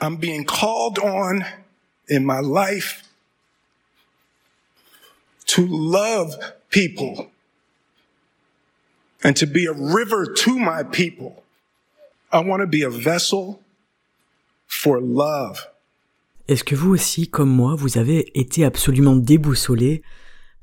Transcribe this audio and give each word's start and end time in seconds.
I'm 0.00 0.16
being 0.16 0.44
called 0.44 0.98
on 0.98 1.44
in 2.08 2.24
my 2.24 2.40
life 2.40 3.02
to 5.46 5.66
love 5.66 6.34
people 6.70 7.30
and 9.22 9.36
to 9.36 9.46
be 9.46 9.66
a 9.66 9.72
river 9.72 10.26
to 10.26 10.58
my 10.58 10.82
people. 10.82 11.42
I 12.32 12.40
want 12.40 12.60
to 12.62 12.66
be 12.66 12.82
a 12.82 12.90
vessel 12.90 13.60
for 14.66 15.00
love. 15.00 15.66
Est-ce 16.48 16.64
que 16.64 16.74
vous 16.74 16.90
aussi, 16.90 17.28
comme 17.28 17.50
moi, 17.50 17.74
vous 17.76 17.98
avez 17.98 18.30
été 18.38 18.64
absolument 18.64 19.14
déboussolé 19.14 20.02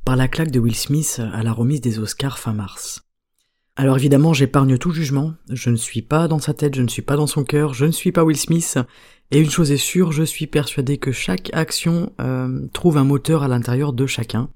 par 0.04 0.16
la 0.16 0.28
claque 0.28 0.52
de 0.52 0.60
Will 0.60 0.76
Smith 0.76 1.22
à 1.34 1.44
la 1.44 1.54
remise 1.54 1.82
des 1.82 2.00
Oscars 2.00 2.40
fin 2.40 2.54
mars? 2.54 3.07
Alors 3.80 3.96
évidemment, 3.96 4.34
j'épargne 4.34 4.80
tout 4.80 4.90
jugement, 4.90 5.36
je 5.52 5.70
ne 5.70 5.76
suis 5.76 6.02
pas 6.02 6.28
dans 6.28 6.40
sa 6.40 6.56
tête, 6.56 6.74
je 6.74 6.82
ne 6.82 6.88
suis 6.88 7.04
pas 7.04 7.16
dans 7.16 7.28
son 7.28 7.44
cœur, 7.44 7.76
je 7.76 7.86
ne 7.86 7.92
suis 7.92 8.12
pas 8.12 8.24
Will 8.24 8.36
Smith, 8.36 8.80
et 9.30 9.40
une 9.40 9.52
chose 9.52 9.72
est 9.72 9.78
sûre, 9.78 10.12
je 10.12 10.24
suis 10.24 10.48
persuadé 10.48 10.98
que 10.98 11.12
chaque 11.12 11.52
action 11.54 12.12
euh, 12.20 12.68
trouve 12.74 12.98
un 12.98 13.04
moteur 13.04 13.44
à 13.44 13.48
l'intérieur 13.48 13.94
de 13.94 14.08
chacun, 14.08 14.50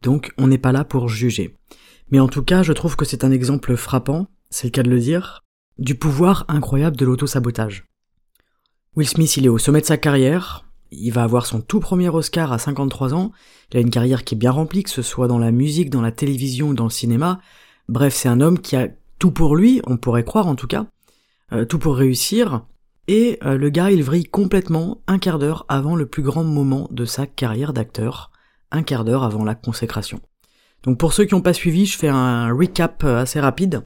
donc 0.00 0.32
on 0.38 0.46
n'est 0.46 0.56
pas 0.56 0.72
là 0.72 0.84
pour 0.84 1.10
juger. 1.10 1.58
Mais 2.10 2.18
en 2.18 2.28
tout 2.28 2.42
cas, 2.42 2.62
je 2.62 2.72
trouve 2.72 2.96
que 2.96 3.04
c'est 3.04 3.24
un 3.24 3.30
exemple 3.30 3.76
frappant, 3.76 4.28
c'est 4.48 4.68
le 4.68 4.70
cas 4.70 4.82
de 4.82 4.90
le 4.90 5.00
dire, 5.00 5.44
du 5.76 5.94
pouvoir 5.94 6.46
incroyable 6.48 6.96
de 6.96 7.04
l'auto-sabotage. 7.04 7.84
Will 8.96 9.06
Smith, 9.06 9.36
il 9.36 9.44
est 9.44 9.50
au 9.50 9.58
sommet 9.58 9.82
de 9.82 9.86
sa 9.86 9.98
carrière, 9.98 10.64
il 10.90 11.10
va 11.10 11.24
avoir 11.24 11.44
son 11.44 11.60
tout 11.60 11.80
premier 11.80 12.08
Oscar 12.08 12.52
à 12.52 12.58
53 12.58 13.12
ans, 13.12 13.32
il 13.70 13.76
a 13.76 13.80
une 13.80 13.90
carrière 13.90 14.24
qui 14.24 14.34
est 14.34 14.38
bien 14.38 14.50
remplie, 14.50 14.82
que 14.82 14.88
ce 14.88 15.02
soit 15.02 15.28
dans 15.28 15.38
la 15.38 15.50
musique, 15.50 15.90
dans 15.90 16.00
la 16.00 16.12
télévision 16.12 16.68
ou 16.68 16.74
dans 16.74 16.84
le 16.84 16.90
cinéma, 16.90 17.38
Bref, 17.88 18.14
c'est 18.14 18.28
un 18.28 18.40
homme 18.40 18.58
qui 18.58 18.74
a 18.76 18.88
tout 19.18 19.30
pour 19.30 19.56
lui, 19.56 19.80
on 19.86 19.96
pourrait 19.96 20.24
croire 20.24 20.48
en 20.48 20.56
tout 20.56 20.66
cas, 20.66 20.86
euh, 21.52 21.64
tout 21.64 21.78
pour 21.78 21.96
réussir, 21.96 22.66
et 23.06 23.38
euh, 23.44 23.56
le 23.56 23.70
gars 23.70 23.90
il 23.90 24.02
vrille 24.02 24.24
complètement 24.24 25.02
un 25.06 25.18
quart 25.18 25.38
d'heure 25.38 25.64
avant 25.68 25.94
le 25.94 26.06
plus 26.06 26.22
grand 26.22 26.42
moment 26.42 26.88
de 26.90 27.04
sa 27.04 27.26
carrière 27.26 27.72
d'acteur, 27.72 28.32
un 28.72 28.82
quart 28.82 29.04
d'heure 29.04 29.22
avant 29.22 29.44
la 29.44 29.54
consécration. 29.54 30.20
Donc 30.82 30.98
pour 30.98 31.12
ceux 31.12 31.24
qui 31.24 31.34
n'ont 31.34 31.42
pas 31.42 31.52
suivi, 31.52 31.86
je 31.86 31.96
fais 31.96 32.08
un 32.08 32.52
recap 32.52 33.04
euh, 33.04 33.18
assez 33.18 33.38
rapide. 33.38 33.82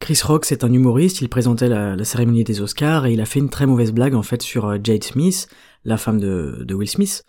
Chris 0.00 0.20
Rock 0.22 0.44
c'est 0.44 0.62
un 0.62 0.72
humoriste, 0.72 1.22
il 1.22 1.28
présentait 1.28 1.68
la, 1.68 2.02
cérémonie 2.04 2.44
des 2.44 2.60
Oscars 2.60 3.06
et 3.06 3.12
il 3.12 3.20
a 3.20 3.26
fait 3.26 3.40
une 3.40 3.50
très 3.50 3.66
mauvaise 3.66 3.92
blague 3.92 4.14
en 4.14 4.22
fait 4.22 4.42
sur 4.42 4.82
Jade 4.84 5.04
Smith, 5.04 5.48
la 5.84 5.96
femme 5.96 6.20
de, 6.20 6.62
de 6.66 6.74
Will 6.74 6.88
Smith, 6.88 7.22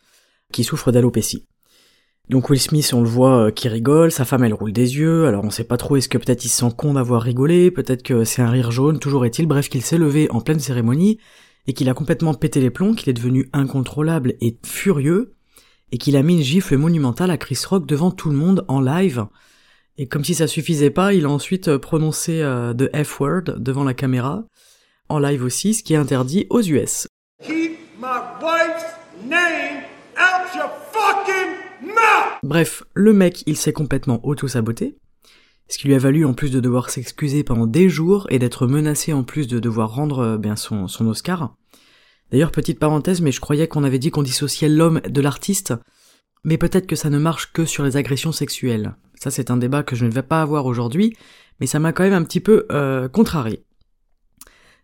qui 0.52 0.64
souffre 0.66 0.92
d'alopécie. 0.92 1.48
Donc 2.32 2.50
Will 2.50 2.62
Smith, 2.62 2.94
on 2.94 3.02
le 3.02 3.10
voit 3.10 3.48
euh, 3.48 3.52
qui 3.52 3.68
rigole, 3.68 4.10
sa 4.10 4.24
femme 4.24 4.46
elle 4.46 4.54
roule 4.54 4.72
des 4.72 4.96
yeux, 4.96 5.26
alors 5.26 5.44
on 5.44 5.50
sait 5.50 5.66
pas 5.66 5.76
trop 5.76 5.98
est-ce 5.98 6.08
que 6.08 6.18
peut-être 6.18 6.46
il 6.46 6.48
se 6.48 6.60
sent 6.60 6.74
con 6.78 6.94
d'avoir 6.94 7.22
rigolé, 7.22 7.72
peut-être 7.72 8.04
que 8.04 8.24
c'est 8.24 8.42
un 8.42 8.50
rire 8.50 8.72
jaune, 8.72 9.00
toujours 9.00 9.26
est-il, 9.26 9.48
bref 9.48 9.68
qu'il 9.68 9.82
s'est 9.82 9.98
levé 9.98 10.32
en 10.32 10.40
pleine 10.40 10.62
cérémonie, 10.62 11.18
et 11.68 11.74
qu'il 11.74 11.90
a 11.90 11.94
complètement 11.94 12.34
pété 12.34 12.62
les 12.62 12.70
plombs, 12.70 12.94
qu'il 12.94 13.10
est 13.10 13.14
devenu 13.14 13.50
incontrôlable 13.52 14.36
et 14.40 14.58
furieux, 14.66 15.34
et 15.92 15.98
qu'il 15.98 16.16
a 16.16 16.24
mis 16.24 16.36
une 16.36 16.42
gifle 16.42 16.78
monumentale 16.78 17.32
à 17.32 17.38
Chris 17.38 17.60
Rock 17.68 17.86
devant 17.86 18.12
tout 18.12 18.30
le 18.30 18.38
monde 18.38 18.64
en 18.70 18.80
live. 18.80 19.26
Et 19.98 20.08
comme 20.08 20.24
si 20.24 20.34
ça 20.34 20.48
suffisait 20.48 20.90
pas, 20.90 21.14
il 21.14 21.26
a 21.26 21.30
ensuite 21.30 21.68
euh, 21.68 21.80
prononcé 21.80 22.42
euh, 22.42 22.74
de 22.74 22.90
F-word 22.94 23.58
devant 23.58 23.84
la 23.84 23.94
caméra, 23.94 24.46
en 25.10 25.20
live 25.20 25.44
aussi, 25.44 25.74
ce 25.74 25.84
qui 25.84 25.96
est 25.96 25.98
interdit 25.98 26.48
aux 26.50 26.62
US. 26.62 27.10
Keep 27.44 27.78
my 28.00 28.08
Bref, 32.44 32.84
le 32.96 33.14
mec, 33.14 33.44
il 33.46 33.56
s'est 33.56 33.74
complètement 33.74 34.20
auto-saboté, 34.26 34.98
ce 35.68 35.78
qui 35.78 35.88
lui 35.88 35.94
a 35.94 36.00
valu 36.00 36.26
en 36.26 36.34
plus 36.34 36.50
de 36.50 36.60
devoir 36.60 36.90
s'excuser 36.90 37.44
pendant 37.44 37.68
des 37.68 37.88
jours 37.88 38.26
et 38.32 38.40
d'être 38.40 38.66
menacé 38.66 39.14
en 39.14 39.24
plus 39.24 39.48
de 39.48 39.60
devoir 39.60 39.94
rendre 39.94 40.20
euh, 40.20 40.38
bien 40.38 40.56
son, 40.56 40.88
Oscar. 41.08 41.56
D'ailleurs, 42.32 42.52
petite 42.52 42.80
parenthèse, 42.80 43.22
mais 43.22 43.32
je 43.32 43.42
croyais 43.42 43.68
qu'on 43.68 43.84
avait 43.84 44.00
dit 44.00 44.10
qu'on 44.10 44.24
dissociait 44.24 44.70
l'homme 44.70 45.02
de 45.08 45.22
l'artiste, 45.22 45.74
mais 46.44 46.58
peut-être 46.58 46.88
que 46.88 46.96
ça 46.96 47.12
ne 47.12 47.20
marche 47.20 47.52
que 47.54 47.66
sur 47.66 47.84
les 47.84 47.96
agressions 47.96 48.32
sexuelles. 48.32 48.96
Ça, 49.16 49.30
c'est 49.30 49.52
un 49.52 49.58
débat 49.58 49.84
que 49.84 49.96
je 49.96 50.06
ne 50.06 50.12
vais 50.12 50.24
pas 50.24 50.42
avoir 50.42 50.66
aujourd'hui, 50.66 51.16
mais 51.60 51.68
ça 51.68 51.78
m'a 51.78 51.94
quand 51.94 52.04
même 52.04 52.14
un 52.14 52.24
petit 52.24 52.40
peu 52.40 52.66
euh, 52.72 53.08
contrarié. 53.08 53.64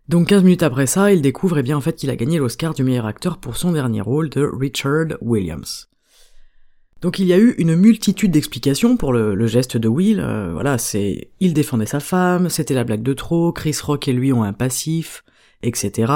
Donc 0.08 0.28
15 0.28 0.44
minutes 0.44 0.62
après 0.62 0.86
ça, 0.86 1.12
il 1.12 1.22
découvre 1.22 1.58
eh 1.58 1.62
bien 1.62 1.76
en 1.76 1.82
fait 1.82 1.96
qu'il 1.96 2.08
a 2.08 2.16
gagné 2.16 2.38
l'Oscar 2.38 2.72
du 2.72 2.84
meilleur 2.84 3.04
acteur 3.04 3.38
pour 3.38 3.56
son 3.56 3.72
dernier 3.72 4.00
rôle 4.00 4.30
de 4.30 4.42
Richard 4.42 5.18
Williams. 5.20 5.87
Donc 7.00 7.20
il 7.20 7.26
y 7.26 7.32
a 7.32 7.38
eu 7.38 7.54
une 7.58 7.76
multitude 7.76 8.32
d'explications 8.32 8.96
pour 8.96 9.12
le, 9.12 9.46
geste 9.46 9.76
de 9.76 9.88
Will. 9.88 10.20
Euh, 10.20 10.50
voilà, 10.52 10.78
c'est 10.78 11.30
il 11.40 11.54
défendait 11.54 11.86
sa 11.86 12.00
femme, 12.00 12.48
c'était 12.48 12.74
la 12.74 12.84
blague 12.84 13.02
de 13.02 13.12
trop, 13.12 13.52
Chris 13.52 13.76
Rock 13.82 14.08
et 14.08 14.12
lui 14.12 14.32
ont 14.32 14.42
un 14.42 14.52
passif, 14.52 15.24
etc. 15.62 16.12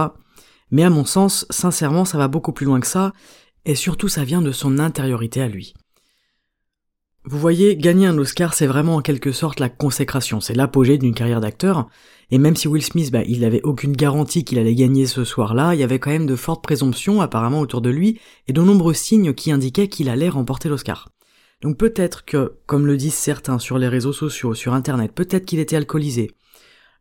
Mais 0.70 0.82
à 0.84 0.90
mon 0.90 1.04
sens, 1.04 1.46
sincèrement, 1.50 2.04
ça 2.04 2.18
va 2.18 2.28
beaucoup 2.28 2.52
plus 2.52 2.66
loin 2.66 2.80
que 2.80 2.86
ça, 2.86 3.12
et 3.64 3.74
surtout 3.74 4.08
ça 4.08 4.24
vient 4.24 4.42
de 4.42 4.52
son 4.52 4.78
intériorité 4.78 5.40
à 5.40 5.48
lui. 5.48 5.74
Vous 7.24 7.38
voyez, 7.38 7.76
gagner 7.76 8.06
un 8.06 8.18
Oscar, 8.18 8.52
c'est 8.52 8.66
vraiment 8.66 8.96
en 8.96 9.00
quelque 9.00 9.30
sorte 9.30 9.60
la 9.60 9.68
consécration, 9.68 10.40
c'est 10.40 10.54
l'apogée 10.54 10.98
d'une 10.98 11.14
carrière 11.14 11.40
d'acteur, 11.40 11.88
et 12.32 12.38
même 12.38 12.56
si 12.56 12.66
Will 12.66 12.82
Smith, 12.82 13.12
bah, 13.12 13.22
il 13.24 13.40
n'avait 13.42 13.62
aucune 13.62 13.92
garantie 13.92 14.42
qu'il 14.42 14.58
allait 14.58 14.74
gagner 14.74 15.06
ce 15.06 15.22
soir-là, 15.22 15.74
il 15.74 15.80
y 15.80 15.84
avait 15.84 16.00
quand 16.00 16.10
même 16.10 16.26
de 16.26 16.34
fortes 16.34 16.64
présomptions 16.64 17.20
apparemment 17.20 17.60
autour 17.60 17.80
de 17.80 17.90
lui, 17.90 18.18
et 18.48 18.52
de 18.52 18.60
nombreux 18.60 18.94
signes 18.94 19.34
qui 19.34 19.52
indiquaient 19.52 19.86
qu'il 19.86 20.08
allait 20.08 20.30
remporter 20.30 20.68
l'Oscar. 20.68 21.10
Donc 21.60 21.78
peut-être 21.78 22.24
que, 22.24 22.54
comme 22.66 22.86
le 22.86 22.96
disent 22.96 23.14
certains 23.14 23.60
sur 23.60 23.78
les 23.78 23.86
réseaux 23.86 24.12
sociaux, 24.12 24.54
sur 24.54 24.74
internet, 24.74 25.12
peut-être 25.12 25.46
qu'il 25.46 25.60
était 25.60 25.76
alcoolisé, 25.76 26.32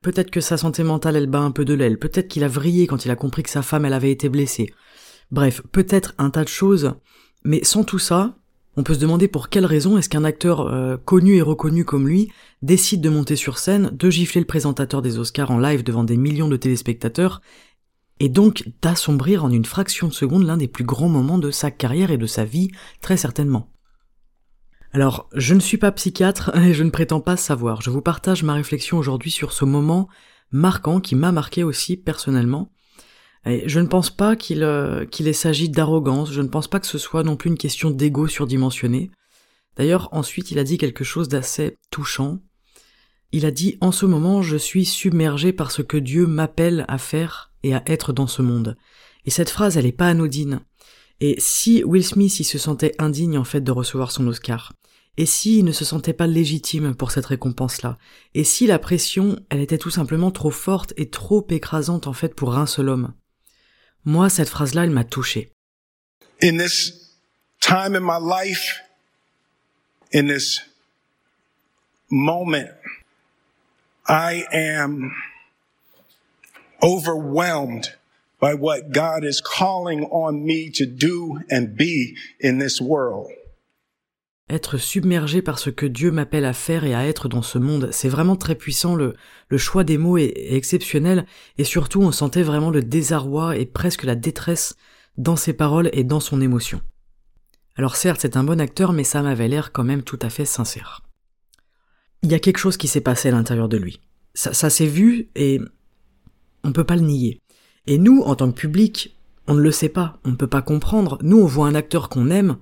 peut-être 0.03 0.29
que 0.29 0.39
sa 0.39 0.55
santé 0.55 0.83
mentale 0.83 1.15
elle 1.15 1.25
bat 1.25 1.39
un 1.39 1.51
peu 1.51 1.65
de 1.65 1.73
l'aile, 1.73 1.97
peut-être 1.97 2.27
qu'il 2.27 2.43
a 2.43 2.47
vrillé 2.47 2.85
quand 2.85 3.05
il 3.05 3.11
a 3.11 3.15
compris 3.15 3.41
que 3.41 3.49
sa 3.49 3.63
femme 3.63 3.85
elle 3.85 3.93
avait 3.93 4.11
été 4.11 4.29
blessée. 4.29 4.71
Bref, 5.31 5.63
peut-être 5.71 6.13
un 6.19 6.29
tas 6.29 6.43
de 6.43 6.49
choses, 6.49 6.93
mais 7.43 7.63
sans 7.63 7.83
tout 7.83 7.97
ça, 7.97 8.35
on 8.77 8.83
peut 8.83 8.93
se 8.93 8.99
demander 8.99 9.27
pour 9.27 9.49
quelle 9.49 9.65
raison 9.65 9.97
est-ce 9.97 10.09
qu'un 10.09 10.23
acteur 10.23 10.61
euh, 10.61 10.97
connu 10.97 11.35
et 11.35 11.41
reconnu 11.41 11.83
comme 11.83 12.07
lui 12.07 12.31
décide 12.61 13.01
de 13.01 13.09
monter 13.09 13.35
sur 13.35 13.57
scène, 13.57 13.89
de 13.91 14.09
gifler 14.09 14.41
le 14.41 14.47
présentateur 14.47 15.01
des 15.01 15.19
Oscars 15.19 15.51
en 15.51 15.59
live 15.59 15.83
devant 15.83 16.03
des 16.03 16.17
millions 16.17 16.47
de 16.47 16.57
téléspectateurs, 16.57 17.41
et 18.19 18.29
donc 18.29 18.69
d'assombrir 18.81 19.43
en 19.43 19.51
une 19.51 19.65
fraction 19.65 20.07
de 20.07 20.13
seconde 20.13 20.45
l'un 20.45 20.57
des 20.57 20.67
plus 20.67 20.83
grands 20.83 21.09
moments 21.09 21.39
de 21.39 21.51
sa 21.51 21.71
carrière 21.71 22.11
et 22.11 22.17
de 22.17 22.27
sa 22.27 22.45
vie, 22.45 22.69
très 23.01 23.17
certainement. 23.17 23.71
Alors, 24.93 25.29
je 25.33 25.53
ne 25.53 25.59
suis 25.59 25.77
pas 25.77 25.91
psychiatre 25.91 26.55
et 26.55 26.73
je 26.73 26.83
ne 26.83 26.91
prétends 26.91 27.21
pas 27.21 27.37
savoir, 27.37 27.81
je 27.81 27.89
vous 27.89 28.01
partage 28.01 28.43
ma 28.43 28.53
réflexion 28.53 28.97
aujourd'hui 28.97 29.31
sur 29.31 29.53
ce 29.53 29.65
moment 29.65 30.07
marquant 30.51 30.99
qui 30.99 31.15
m'a 31.15 31.31
marqué 31.31 31.63
aussi 31.63 31.97
personnellement, 31.97 32.71
je 33.45 33.79
ne 33.79 33.87
pense 33.87 34.09
pas 34.09 34.35
qu'il 34.35 34.63
euh, 34.63 35.05
qu'il 35.05 35.33
s'agit 35.33 35.69
d'arrogance, 35.69 36.31
je 36.31 36.41
ne 36.41 36.47
pense 36.47 36.67
pas 36.67 36.79
que 36.79 36.87
ce 36.87 36.97
soit 36.97 37.23
non 37.23 37.35
plus 37.35 37.49
une 37.49 37.57
question 37.57 37.89
d'ego 37.89 38.27
surdimensionné. 38.27 39.09
D'ailleurs, 39.77 40.09
ensuite, 40.11 40.51
il 40.51 40.59
a 40.59 40.63
dit 40.63 40.77
quelque 40.77 41.03
chose 41.03 41.27
d'assez 41.27 41.77
touchant. 41.89 42.39
Il 43.31 43.45
a 43.45 43.51
dit 43.51 43.77
En 43.81 43.91
ce 43.91 44.05
moment, 44.05 44.41
je 44.41 44.57
suis 44.57 44.85
submergé 44.85 45.53
par 45.53 45.71
ce 45.71 45.81
que 45.81 45.97
Dieu 45.97 46.27
m'appelle 46.27 46.85
à 46.87 46.97
faire 46.97 47.51
et 47.63 47.73
à 47.73 47.83
être 47.87 48.13
dans 48.13 48.27
ce 48.27 48.41
monde. 48.41 48.77
Et 49.25 49.31
cette 49.31 49.49
phrase, 49.49 49.77
elle 49.77 49.85
est 49.85 49.91
pas 49.91 50.09
anodine. 50.09 50.61
Et 51.19 51.35
si 51.37 51.83
Will 51.83 52.03
Smith 52.03 52.39
il 52.39 52.43
se 52.43 52.57
sentait 52.57 52.95
indigne 52.97 53.37
en 53.37 53.43
fait 53.43 53.61
de 53.61 53.71
recevoir 53.71 54.11
son 54.11 54.27
Oscar, 54.27 54.73
et 55.17 55.25
s'il 55.25 55.65
ne 55.65 55.71
se 55.71 55.85
sentait 55.85 56.13
pas 56.13 56.25
légitime 56.25 56.95
pour 56.95 57.11
cette 57.11 57.27
récompense-là, 57.27 57.97
et 58.33 58.43
si 58.43 58.65
la 58.65 58.79
pression, 58.79 59.37
elle 59.49 59.59
était 59.59 59.77
tout 59.77 59.91
simplement 59.91 60.31
trop 60.31 60.49
forte 60.49 60.93
et 60.97 61.09
trop 61.09 61.45
écrasante 61.49 62.07
en 62.07 62.13
fait 62.13 62.33
pour 62.33 62.57
un 62.57 62.65
seul 62.65 62.89
homme, 62.89 63.13
moi, 64.05 64.29
cette 64.29 64.49
phrase-là, 64.49 64.83
elle 64.83 64.91
m'a 64.91 65.03
touché. 65.03 65.51
In 66.41 66.57
this 66.57 67.11
time 67.59 67.95
in 67.95 68.03
my 68.03 68.17
life, 68.17 68.81
in 70.11 70.27
this 70.27 70.59
moment, 72.09 72.69
I 74.07 74.43
am 74.51 75.13
overwhelmed 76.81 77.93
by 78.39 78.55
what 78.55 78.91
God 78.91 79.23
is 79.23 79.39
calling 79.39 80.05
on 80.05 80.43
me 80.43 80.71
to 80.71 80.85
do 80.85 81.39
and 81.49 81.77
be 81.77 82.17
in 82.39 82.57
this 82.57 82.81
world. 82.81 83.29
Être 84.49 84.77
submergé 84.77 85.41
par 85.41 85.59
ce 85.59 85.69
que 85.69 85.85
Dieu 85.85 86.11
m'appelle 86.11 86.45
à 86.45 86.53
faire 86.53 86.83
et 86.83 86.93
à 86.93 87.05
être 87.07 87.29
dans 87.29 87.41
ce 87.41 87.57
monde. 87.57 87.89
C'est 87.91 88.09
vraiment 88.09 88.35
très 88.35 88.55
puissant, 88.55 88.95
le, 88.95 89.15
choix 89.57 89.83
des 89.83 89.97
mots 89.97 90.17
est, 90.17 90.33
exceptionnel, 90.35 91.25
et 91.57 91.63
surtout 91.63 92.01
on 92.01 92.11
sentait 92.11 92.43
vraiment 92.43 92.69
le 92.69 92.81
désarroi 92.81 93.57
et 93.57 93.65
presque 93.65 94.03
la 94.03 94.15
détresse 94.15 94.75
dans 95.17 95.35
ses 95.35 95.53
paroles 95.53 95.89
et 95.93 96.03
dans 96.03 96.19
son 96.19 96.41
émotion. 96.41 96.81
Alors 97.75 97.95
certes, 97.95 98.21
c'est 98.21 98.37
un 98.37 98.43
bon 98.43 98.59
acteur, 98.59 98.93
mais 98.93 99.03
ça 99.03 99.21
m'avait 99.21 99.47
l'air 99.47 99.71
quand 99.71 99.83
même 99.83 100.03
tout 100.03 100.19
à 100.21 100.29
fait 100.29 100.45
sincère. 100.45 101.01
Il 102.23 102.31
y 102.31 102.35
a 102.35 102.39
quelque 102.39 102.57
chose 102.57 102.77
qui 102.77 102.87
s'est 102.87 103.01
passé 103.01 103.29
à 103.29 103.31
l'intérieur 103.31 103.69
de 103.69 103.77
lui. 103.77 104.01
Ça, 104.33 104.69
s'est 104.69 104.85
vu 104.85 105.29
et 105.35 105.59
on 106.63 106.71
peut 106.71 106.83
pas 106.83 106.95
le 106.95 107.01
nier. 107.01 107.41
Et 107.87 107.97
nous, 107.97 108.21
en 108.21 108.35
tant 108.35 108.51
que 108.51 108.57
public, 108.57 109.17
on 109.47 109.55
ne 109.55 109.61
le 109.61 109.71
sait 109.71 109.89
pas, 109.89 110.19
on 110.23 110.29
ne 110.29 110.35
peut 110.35 110.47
pas 110.47 110.61
comprendre. 110.61 111.17
Nous, 111.21 111.37
on 111.37 111.45
voit 111.45 111.67
un 111.67 111.75
acteur 111.75 112.07
qu'on 112.07 112.29
aime, 112.29 112.57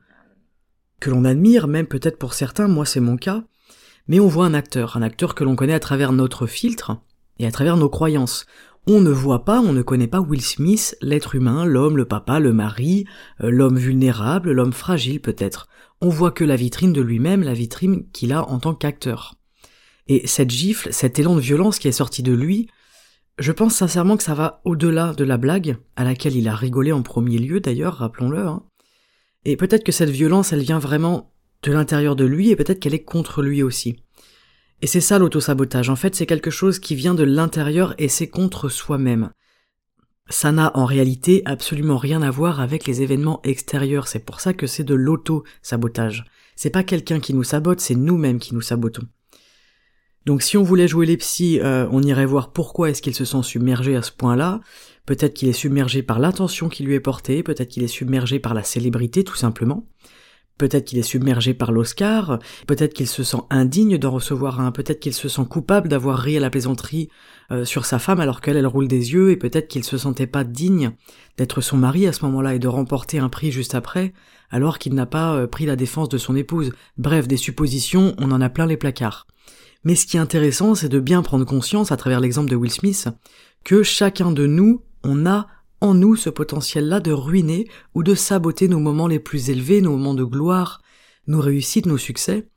que 0.99 1.09
l'on 1.09 1.25
admire, 1.25 1.67
même 1.67 1.87
peut-être 1.87 2.17
pour 2.17 2.33
certains, 2.33 2.67
moi 2.67 2.85
c'est 2.85 2.99
mon 2.99 3.17
cas, 3.17 3.43
mais 4.07 4.19
on 4.19 4.27
voit 4.27 4.45
un 4.45 4.53
acteur, 4.53 4.97
un 4.97 5.01
acteur 5.01 5.35
que 5.35 5.43
l'on 5.43 5.55
connaît 5.55 5.73
à 5.73 5.79
travers 5.79 6.11
notre 6.11 6.47
filtre 6.47 6.97
et 7.37 7.45
à 7.45 7.51
travers 7.51 7.77
nos 7.77 7.89
croyances. 7.89 8.45
On 8.87 9.01
ne 9.01 9.11
voit 9.11 9.45
pas, 9.45 9.59
on 9.59 9.71
ne 9.71 9.81
connaît 9.81 10.07
pas 10.07 10.19
Will 10.19 10.41
Smith, 10.41 10.97
l'être 11.01 11.35
humain, 11.35 11.65
l'homme, 11.65 11.97
le 11.97 12.05
papa, 12.05 12.39
le 12.39 12.53
mari, 12.53 13.05
euh, 13.41 13.51
l'homme 13.51 13.77
vulnérable, 13.77 14.51
l'homme 14.51 14.73
fragile 14.73 15.21
peut-être. 15.21 15.67
On 16.01 16.09
voit 16.09 16.31
que 16.31 16.43
la 16.43 16.55
vitrine 16.55 16.93
de 16.93 17.01
lui-même, 17.01 17.43
la 17.43 17.53
vitrine 17.53 18.09
qu'il 18.11 18.33
a 18.33 18.49
en 18.49 18.59
tant 18.59 18.73
qu'acteur. 18.73 19.35
Et 20.07 20.25
cette 20.25 20.49
gifle, 20.49 20.91
cet 20.91 21.19
élan 21.19 21.35
de 21.35 21.39
violence 21.39 21.77
qui 21.77 21.87
est 21.87 21.91
sorti 21.91 22.23
de 22.23 22.33
lui, 22.33 22.67
je 23.37 23.51
pense 23.51 23.75
sincèrement 23.75 24.17
que 24.17 24.23
ça 24.23 24.33
va 24.33 24.59
au-delà 24.65 25.13
de 25.13 25.23
la 25.23 25.37
blague, 25.37 25.77
à 25.95 26.03
laquelle 26.03 26.35
il 26.35 26.47
a 26.47 26.55
rigolé 26.55 26.91
en 26.91 27.03
premier 27.03 27.37
lieu 27.37 27.59
d'ailleurs, 27.59 27.95
rappelons-le, 27.95 28.39
hein. 28.39 28.63
Et 29.45 29.57
peut-être 29.57 29.83
que 29.83 29.91
cette 29.91 30.09
violence, 30.09 30.53
elle 30.53 30.61
vient 30.61 30.79
vraiment 30.79 31.31
de 31.63 31.71
l'intérieur 31.71 32.15
de 32.15 32.25
lui 32.25 32.49
et 32.49 32.55
peut-être 32.55 32.79
qu'elle 32.79 32.93
est 32.93 33.03
contre 33.03 33.41
lui 33.41 33.63
aussi. 33.63 33.97
Et 34.81 34.87
c'est 34.87 35.01
ça 35.01 35.19
l'autosabotage. 35.19 35.89
En 35.89 35.95
fait, 35.95 36.15
c'est 36.15 36.25
quelque 36.25 36.51
chose 36.51 36.79
qui 36.79 36.95
vient 36.95 37.15
de 37.15 37.23
l'intérieur 37.23 37.95
et 37.97 38.07
c'est 38.07 38.29
contre 38.29 38.69
soi-même. 38.69 39.31
Ça 40.29 40.51
n'a 40.51 40.71
en 40.77 40.85
réalité 40.85 41.41
absolument 41.45 41.97
rien 41.97 42.21
à 42.21 42.31
voir 42.31 42.61
avec 42.61 42.85
les 42.85 43.01
événements 43.01 43.41
extérieurs. 43.43 44.07
C'est 44.07 44.23
pour 44.23 44.39
ça 44.39 44.53
que 44.53 44.67
c'est 44.67 44.83
de 44.83 44.93
l'auto-sabotage. 44.93 46.25
C'est 46.55 46.69
pas 46.69 46.83
quelqu'un 46.83 47.19
qui 47.19 47.33
nous 47.33 47.43
sabote, 47.43 47.79
c'est 47.79 47.95
nous-mêmes 47.95 48.39
qui 48.39 48.53
nous 48.53 48.61
sabotons. 48.61 49.07
Donc 50.25 50.43
si 50.43 50.57
on 50.57 50.63
voulait 50.63 50.87
jouer 50.87 51.05
les 51.05 51.17
psys, 51.17 51.59
euh, 51.61 51.87
on 51.91 52.03
irait 52.03 52.25
voir 52.25 52.51
pourquoi 52.51 52.89
est-ce 52.89 53.01
qu'il 53.01 53.15
se 53.15 53.25
sent 53.25 53.43
submergé 53.43 53.95
à 53.95 54.01
ce 54.01 54.11
point-là. 54.11 54.59
Peut-être 55.09 55.33
qu'il 55.33 55.49
est 55.49 55.53
submergé 55.53 56.03
par 56.03 56.19
l'attention 56.19 56.69
qui 56.69 56.83
lui 56.83 56.93
est 56.93 56.99
portée, 56.99 57.41
peut-être 57.41 57.69
qu'il 57.69 57.81
est 57.81 57.87
submergé 57.87 58.37
par 58.37 58.53
la 58.53 58.61
célébrité 58.61 59.23
tout 59.23 59.35
simplement. 59.35 59.87
Peut-être 60.59 60.85
qu'il 60.85 60.99
est 60.99 61.01
submergé 61.01 61.55
par 61.55 61.71
l'Oscar, 61.71 62.37
peut-être 62.67 62.93
qu'il 62.93 63.07
se 63.07 63.23
sent 63.23 63.39
indigne 63.49 63.97
d'en 63.97 64.11
recevoir 64.11 64.61
un, 64.61 64.71
peut-être 64.71 64.99
qu'il 64.99 65.15
se 65.15 65.27
sent 65.27 65.45
coupable 65.49 65.89
d'avoir 65.89 66.19
ri 66.19 66.37
à 66.37 66.39
la 66.39 66.51
plaisanterie 66.51 67.09
euh, 67.49 67.65
sur 67.65 67.87
sa 67.87 67.97
femme 67.97 68.19
alors 68.19 68.39
qu'elle 68.39 68.55
elle 68.55 68.67
roule 68.67 68.87
des 68.87 69.13
yeux, 69.13 69.31
et 69.31 69.35
peut-être 69.35 69.67
qu'il 69.67 69.83
se 69.83 69.97
sentait 69.97 70.27
pas 70.27 70.43
digne 70.43 70.91
d'être 71.37 71.59
son 71.59 71.77
mari 71.77 72.05
à 72.05 72.13
ce 72.13 72.23
moment-là 72.25 72.53
et 72.53 72.59
de 72.59 72.67
remporter 72.67 73.17
un 73.17 73.29
prix 73.29 73.51
juste 73.51 73.73
après, 73.73 74.13
alors 74.51 74.77
qu'il 74.77 74.93
n'a 74.93 75.07
pas 75.07 75.33
euh, 75.33 75.47
pris 75.47 75.65
la 75.65 75.75
défense 75.75 76.09
de 76.09 76.19
son 76.19 76.35
épouse. 76.35 76.71
Bref, 76.99 77.27
des 77.27 77.37
suppositions, 77.37 78.13
on 78.19 78.29
en 78.29 78.41
a 78.41 78.49
plein 78.49 78.67
les 78.67 78.77
placards. 78.77 79.25
Mais 79.83 79.95
ce 79.95 80.05
qui 80.05 80.17
est 80.17 80.19
intéressant, 80.19 80.75
c'est 80.75 80.87
de 80.87 80.99
bien 80.99 81.23
prendre 81.23 81.45
conscience, 81.45 81.91
à 81.91 81.97
travers 81.97 82.19
l'exemple 82.19 82.51
de 82.51 82.55
Will 82.55 82.69
Smith, 82.69 83.07
que 83.63 83.81
chacun 83.81 84.31
de 84.31 84.45
nous 84.45 84.83
on 85.03 85.25
a 85.25 85.47
en 85.81 85.93
nous 85.93 86.15
ce 86.15 86.29
potentiel-là 86.29 86.99
de 86.99 87.11
ruiner 87.11 87.67
ou 87.95 88.03
de 88.03 88.15
saboter 88.15 88.67
nos 88.67 88.79
moments 88.79 89.07
les 89.07 89.19
plus 89.19 89.49
élevés, 89.49 89.81
nos 89.81 89.91
moments 89.91 90.13
de 90.13 90.23
gloire, 90.23 90.81
nos 91.27 91.41
réussites, 91.41 91.85
nos 91.85 91.97
succès. 91.97 92.47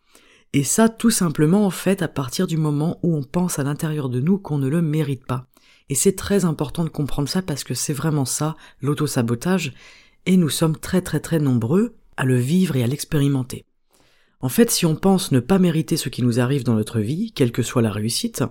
Et 0.53 0.65
ça, 0.65 0.89
tout 0.89 1.11
simplement, 1.11 1.65
en 1.65 1.71
fait, 1.71 2.03
à 2.03 2.09
partir 2.09 2.47
du 2.47 2.57
moment 2.57 2.99
où 3.03 3.17
on 3.17 3.23
pense 3.23 3.59
à 3.59 3.63
l'intérieur 3.63 4.09
de 4.09 4.21
nous 4.21 4.39
qu'on 4.39 4.59
ne 4.59 4.69
le 4.69 4.83
mérite 4.83 5.25
pas. 5.25 5.47
Et 5.89 5.95
c'est 5.95 6.17
très 6.17 6.45
important 6.45 6.85
de 6.85 6.89
comprendre 6.89 7.29
ça 7.29 7.43
parce 7.43 7.65
que 7.65 7.75
c'est 7.75 7.93
vraiment 7.93 8.25
ça, 8.25 8.57
l'auto-sabotage, 8.81 9.73
et 10.27 10.37
nous 10.37 10.49
sommes 10.49 10.77
très 10.77 11.03
très 11.03 11.21
très 11.21 11.39
nombreux 11.39 11.97
à 12.17 12.25
le 12.25 12.37
vivre 12.37 12.77
et 12.77 12.83
à 12.83 12.87
l'expérimenter. 12.87 13.65
En 14.41 14.49
fait, 14.49 14.71
si 14.71 14.87
on 14.87 14.97
pense 14.97 15.33
ne 15.33 15.41
pas 15.41 15.59
mériter 15.59 15.97
ce 15.97 16.09
qui 16.09 16.23
nous 16.23 16.41
arrive 16.41 16.65
dans 16.65 16.75
notre 16.75 17.01
vie, 17.01 17.33
quelle 17.33 17.53
que 17.53 17.63
soit 17.63 17.83
la 17.83 17.93
réussite, 17.93 18.45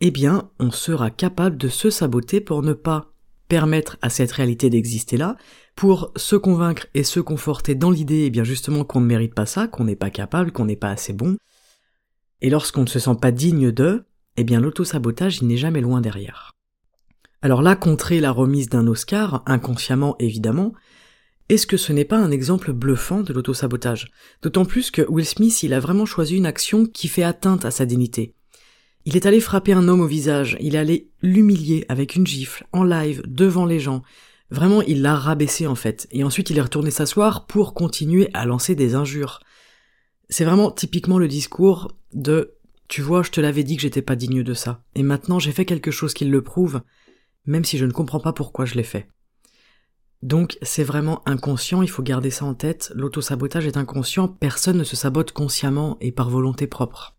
eh 0.00 0.10
bien, 0.10 0.50
on 0.58 0.70
sera 0.70 1.10
capable 1.10 1.56
de 1.56 1.68
se 1.68 1.90
saboter 1.90 2.40
pour 2.40 2.62
ne 2.62 2.72
pas 2.72 3.11
permettre 3.52 3.98
à 4.00 4.08
cette 4.08 4.32
réalité 4.32 4.70
d'exister 4.70 5.18
là, 5.18 5.36
pour 5.76 6.10
se 6.16 6.36
convaincre 6.36 6.86
et 6.94 7.04
se 7.04 7.20
conforter 7.20 7.74
dans 7.74 7.90
l'idée, 7.90 8.24
eh 8.24 8.30
bien 8.30 8.44
justement 8.44 8.82
qu'on 8.82 9.02
ne 9.02 9.06
mérite 9.06 9.34
pas 9.34 9.44
ça, 9.44 9.68
qu'on 9.68 9.84
n'est 9.84 9.94
pas 9.94 10.08
capable, 10.08 10.52
qu'on 10.52 10.64
n'est 10.64 10.74
pas 10.74 10.88
assez 10.88 11.12
bon. 11.12 11.36
Et 12.40 12.48
lorsqu'on 12.48 12.84
ne 12.84 12.88
se 12.88 12.98
sent 12.98 13.14
pas 13.20 13.30
digne 13.30 13.70
d'eux, 13.70 14.06
eh 14.38 14.44
bien 14.44 14.58
l'autosabotage 14.58 15.42
il 15.42 15.48
n'est 15.48 15.58
jamais 15.58 15.82
loin 15.82 16.00
derrière. 16.00 16.52
Alors 17.42 17.60
là, 17.60 17.76
contrer 17.76 18.20
la 18.20 18.30
remise 18.30 18.70
d'un 18.70 18.86
Oscar, 18.86 19.42
inconsciemment 19.44 20.16
évidemment, 20.18 20.72
est-ce 21.50 21.66
que 21.66 21.76
ce 21.76 21.92
n'est 21.92 22.06
pas 22.06 22.16
un 22.16 22.30
exemple 22.30 22.72
bluffant 22.72 23.20
de 23.20 23.34
l'autosabotage? 23.34 24.10
D'autant 24.40 24.64
plus 24.64 24.90
que 24.90 25.02
Will 25.10 25.26
Smith, 25.26 25.62
il 25.62 25.74
a 25.74 25.80
vraiment 25.80 26.06
choisi 26.06 26.38
une 26.38 26.46
action 26.46 26.86
qui 26.86 27.06
fait 27.06 27.22
atteinte 27.22 27.66
à 27.66 27.70
sa 27.70 27.84
dignité. 27.84 28.34
Il 29.04 29.16
est 29.16 29.26
allé 29.26 29.40
frapper 29.40 29.72
un 29.72 29.88
homme 29.88 30.00
au 30.00 30.06
visage, 30.06 30.56
il 30.60 30.74
est 30.74 30.78
allé 30.78 31.10
l'humilier 31.22 31.84
avec 31.88 32.14
une 32.14 32.26
gifle, 32.26 32.66
en 32.72 32.84
live, 32.84 33.22
devant 33.26 33.66
les 33.66 33.80
gens. 33.80 34.02
Vraiment, 34.50 34.82
il 34.82 35.02
l'a 35.02 35.16
rabaissé 35.16 35.66
en 35.66 35.74
fait. 35.74 36.06
Et 36.12 36.24
ensuite, 36.24 36.50
il 36.50 36.58
est 36.58 36.62
retourné 36.62 36.90
s'asseoir 36.90 37.46
pour 37.46 37.74
continuer 37.74 38.28
à 38.34 38.44
lancer 38.44 38.74
des 38.74 38.94
injures. 38.94 39.40
C'est 40.28 40.44
vraiment 40.44 40.70
typiquement 40.70 41.18
le 41.18 41.28
discours 41.28 41.96
de 42.12 42.54
tu 42.88 43.00
vois, 43.00 43.22
je 43.22 43.30
te 43.30 43.40
l'avais 43.40 43.64
dit 43.64 43.76
que 43.76 43.82
j'étais 43.82 44.02
pas 44.02 44.16
digne 44.16 44.42
de 44.42 44.52
ça. 44.52 44.84
Et 44.94 45.02
maintenant, 45.02 45.38
j'ai 45.38 45.52
fait 45.52 45.64
quelque 45.64 45.90
chose 45.90 46.12
qui 46.12 46.26
le 46.26 46.42
prouve, 46.42 46.82
même 47.46 47.64
si 47.64 47.78
je 47.78 47.86
ne 47.86 47.92
comprends 47.92 48.20
pas 48.20 48.34
pourquoi 48.34 48.66
je 48.66 48.74
l'ai 48.74 48.82
fait. 48.82 49.08
Donc, 50.20 50.58
c'est 50.60 50.84
vraiment 50.84 51.22
inconscient, 51.26 51.80
il 51.80 51.88
faut 51.88 52.02
garder 52.02 52.30
ça 52.30 52.44
en 52.44 52.52
tête. 52.52 52.92
L'autosabotage 52.94 53.66
est 53.66 53.78
inconscient, 53.78 54.28
personne 54.28 54.76
ne 54.76 54.84
se 54.84 54.94
sabote 54.94 55.32
consciemment 55.32 55.96
et 56.02 56.12
par 56.12 56.28
volonté 56.28 56.66
propre. 56.66 57.16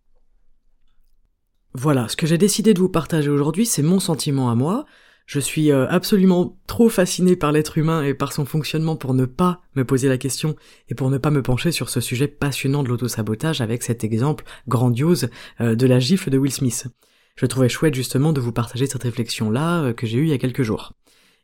Voilà, 1.75 2.07
ce 2.07 2.15
que 2.15 2.27
j'ai 2.27 2.37
décidé 2.37 2.75
de 2.75 2.79
vous 2.79 2.89
partager 2.89 3.29
aujourd'hui, 3.29 3.65
c'est 3.65 3.81
mon 3.81 3.99
sentiment 3.99 4.51
à 4.51 4.55
moi. 4.55 4.85
Je 5.25 5.39
suis 5.39 5.71
euh, 5.71 5.87
absolument 5.87 6.59
trop 6.67 6.87
fasciné 6.87 7.35
par 7.35 7.51
l'être 7.51 7.79
humain 7.79 8.03
et 8.03 8.13
par 8.13 8.31
son 8.31 8.45
fonctionnement 8.45 8.95
pour 8.95 9.15
ne 9.15 9.25
pas 9.25 9.61
me 9.75 9.83
poser 9.83 10.07
la 10.07 10.19
question 10.19 10.55
et 10.89 10.95
pour 10.95 11.09
ne 11.09 11.17
pas 11.17 11.31
me 11.31 11.41
pencher 11.41 11.71
sur 11.71 11.89
ce 11.89 11.99
sujet 11.99 12.27
passionnant 12.27 12.83
de 12.83 12.89
l'autosabotage 12.89 13.59
avec 13.59 13.81
cet 13.81 14.03
exemple 14.03 14.43
grandiose 14.67 15.29
euh, 15.61 15.73
de 15.73 15.87
la 15.87 15.99
gifle 15.99 16.29
de 16.29 16.37
Will 16.37 16.51
Smith. 16.51 16.87
Je 17.35 17.45
trouvais 17.47 17.69
chouette 17.69 17.95
justement 17.95 18.33
de 18.33 18.41
vous 18.41 18.51
partager 18.51 18.85
cette 18.85 19.03
réflexion-là 19.03 19.81
euh, 19.81 19.93
que 19.93 20.05
j'ai 20.05 20.19
eue 20.19 20.25
il 20.25 20.29
y 20.29 20.33
a 20.33 20.37
quelques 20.37 20.63
jours. 20.63 20.93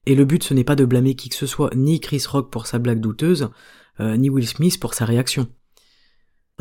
Et 0.06 0.14
le 0.14 0.26
but 0.26 0.44
ce 0.44 0.54
n'est 0.54 0.64
pas 0.64 0.76
de 0.76 0.86
blâmer 0.86 1.16
qui 1.16 1.30
que 1.30 1.36
ce 1.36 1.48
soit, 1.48 1.74
ni 1.74 2.00
Chris 2.00 2.24
Rock 2.30 2.52
pour 2.52 2.68
sa 2.68 2.78
blague 2.78 3.02
douteuse, 3.02 3.50
ni 4.00 4.30
Will 4.30 4.48
Smith 4.48 4.80
pour 4.80 4.94
sa 4.94 5.04
réaction. 5.04 5.50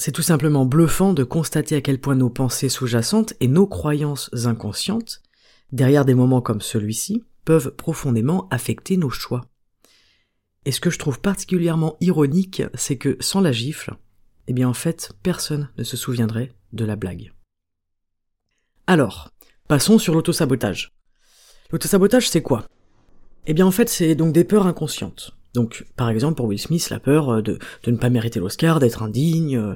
C'est 0.00 0.12
tout 0.12 0.22
simplement 0.22 0.64
bluffant 0.64 1.12
de 1.12 1.24
constater 1.24 1.74
à 1.74 1.80
quel 1.80 2.00
point 2.00 2.14
nos 2.14 2.30
pensées 2.30 2.68
sous-jacentes 2.68 3.34
et 3.40 3.48
nos 3.48 3.66
croyances 3.66 4.30
inconscientes, 4.46 5.22
derrière 5.72 6.04
des 6.04 6.14
moments 6.14 6.40
comme 6.40 6.60
celui-ci, 6.60 7.24
peuvent 7.44 7.74
profondément 7.74 8.46
affecter 8.50 8.96
nos 8.96 9.10
choix. 9.10 9.40
Et 10.64 10.70
ce 10.70 10.80
que 10.80 10.90
je 10.90 11.00
trouve 11.00 11.20
particulièrement 11.20 11.96
ironique, 12.00 12.62
c'est 12.74 12.96
que 12.96 13.16
sans 13.18 13.40
la 13.40 13.50
gifle, 13.50 13.96
eh 14.46 14.52
bien 14.52 14.68
en 14.68 14.74
fait, 14.74 15.12
personne 15.24 15.68
ne 15.76 15.82
se 15.82 15.96
souviendrait 15.96 16.52
de 16.72 16.84
la 16.84 16.94
blague. 16.94 17.32
Alors, 18.86 19.30
passons 19.66 19.98
sur 19.98 20.14
l'autosabotage. 20.14 20.92
L'autosabotage, 21.72 22.30
c'est 22.30 22.42
quoi? 22.42 22.68
Eh 23.46 23.52
bien 23.54 23.66
en 23.66 23.72
fait, 23.72 23.88
c'est 23.88 24.14
donc 24.14 24.32
des 24.32 24.44
peurs 24.44 24.68
inconscientes. 24.68 25.37
Donc, 25.54 25.86
par 25.96 26.10
exemple, 26.10 26.36
pour 26.36 26.46
Will 26.46 26.58
Smith, 26.58 26.90
la 26.90 27.00
peur 27.00 27.30
euh, 27.30 27.42
de, 27.42 27.58
ne 27.86 27.96
pas 27.96 28.10
mériter 28.10 28.40
l'Oscar, 28.40 28.80
d'être 28.80 29.02
indigne, 29.02 29.56
euh, 29.56 29.74